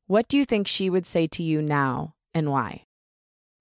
[0.07, 2.85] what do you think she would say to you now and why?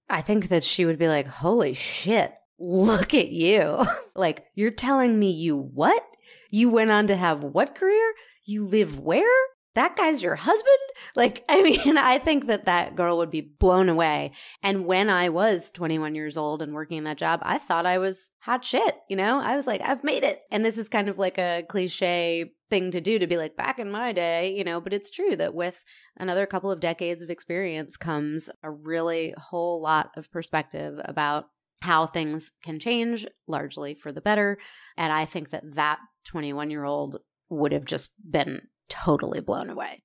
[0.10, 3.86] I think that she would be like, Holy shit, look at you.
[4.16, 6.04] like, you're telling me you what?
[6.52, 8.14] You went on to have what career?
[8.46, 9.48] You live where?
[9.74, 10.68] That guy's your husband?
[11.16, 14.34] Like, I mean, I think that that girl would be blown away.
[14.62, 17.98] And when I was 21 years old and working in that job, I thought I
[17.98, 18.96] was hot shit.
[19.10, 20.42] You know, I was like, I've made it.
[20.52, 23.80] And this is kind of like a cliche thing to do to be like, back
[23.80, 25.82] in my day, you know, but it's true that with
[26.18, 31.46] another couple of decades of experience comes a really whole lot of perspective about
[31.82, 34.58] how things can change largely for the better.
[34.98, 37.18] And I think that that 21 year old
[37.50, 40.04] would have just been totally blown away.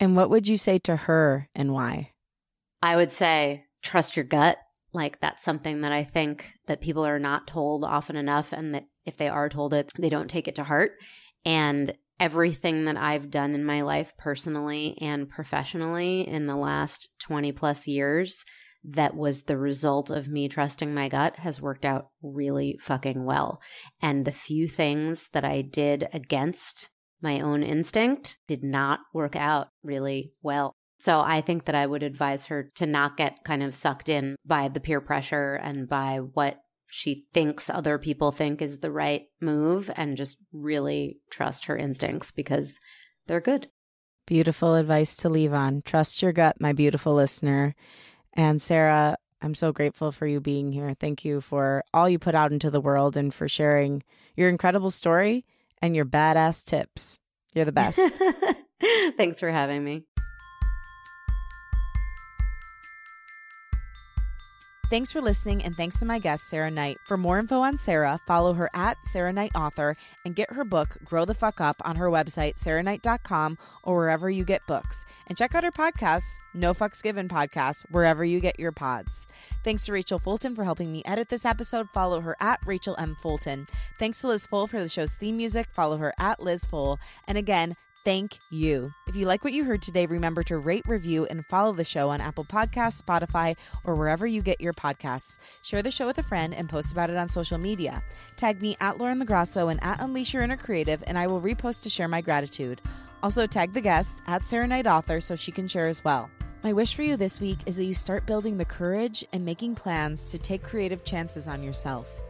[0.00, 2.12] And what would you say to her and why?
[2.82, 4.58] I would say trust your gut.
[4.92, 8.84] Like that's something that I think that people are not told often enough and that
[9.04, 10.92] if they are told it, they don't take it to heart.
[11.44, 17.52] And everything that I've done in my life personally and professionally in the last 20
[17.52, 18.44] plus years
[18.84, 23.60] that was the result of me trusting my gut has worked out really fucking well.
[24.00, 29.68] And the few things that I did against my own instinct did not work out
[29.82, 30.74] really well.
[31.00, 34.36] So I think that I would advise her to not get kind of sucked in
[34.44, 36.58] by the peer pressure and by what
[36.88, 42.30] she thinks other people think is the right move and just really trust her instincts
[42.30, 42.78] because
[43.26, 43.68] they're good.
[44.26, 45.82] Beautiful advice to leave on.
[45.84, 47.74] Trust your gut, my beautiful listener.
[48.34, 50.94] And Sarah, I'm so grateful for you being here.
[50.98, 54.02] Thank you for all you put out into the world and for sharing
[54.36, 55.44] your incredible story
[55.80, 57.18] and your badass tips.
[57.54, 58.22] You're the best.
[59.16, 60.04] Thanks for having me.
[64.92, 66.98] Thanks for listening, and thanks to my guest, Sarah Knight.
[67.06, 70.98] For more info on Sarah, follow her at Sarah Knight Author and get her book,
[71.02, 75.06] Grow the Fuck Up, on her website, sarahknight.com, or wherever you get books.
[75.28, 79.26] And check out her podcast, No Fucks Given Podcast, wherever you get your pods.
[79.64, 81.88] Thanks to Rachel Fulton for helping me edit this episode.
[81.94, 83.16] Follow her at Rachel M.
[83.22, 83.66] Fulton.
[83.98, 85.68] Thanks to Liz Full for the show's theme music.
[85.72, 86.98] Follow her at Liz Full.
[87.26, 88.92] And again, Thank you.
[89.06, 92.10] If you like what you heard today, remember to rate, review, and follow the show
[92.10, 95.38] on Apple Podcasts, Spotify, or wherever you get your podcasts.
[95.62, 98.02] Share the show with a friend and post about it on social media.
[98.36, 101.84] Tag me at Lauren Lagrasso and at Unleash Your Inner Creative, and I will repost
[101.84, 102.80] to share my gratitude.
[103.22, 106.28] Also, tag the guest at Sarah Knight Author so she can share as well.
[106.64, 109.76] My wish for you this week is that you start building the courage and making
[109.76, 112.21] plans to take creative chances on yourself.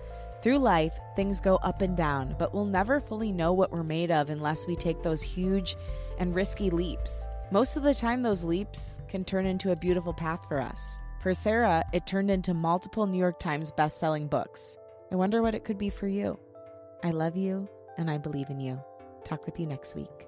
[0.43, 4.11] Through life, things go up and down, but we'll never fully know what we're made
[4.11, 5.77] of unless we take those huge
[6.19, 7.29] and risky leaps.
[7.53, 10.99] Most of the time, those leaps can turn into a beautiful path for us.
[11.21, 14.77] For Sarah, it turned into multiple New York Times best-selling books.
[15.13, 16.41] I wonder what it could be for you.
[17.05, 18.83] I love you and I believe in you.
[19.23, 20.27] Talk with you next week.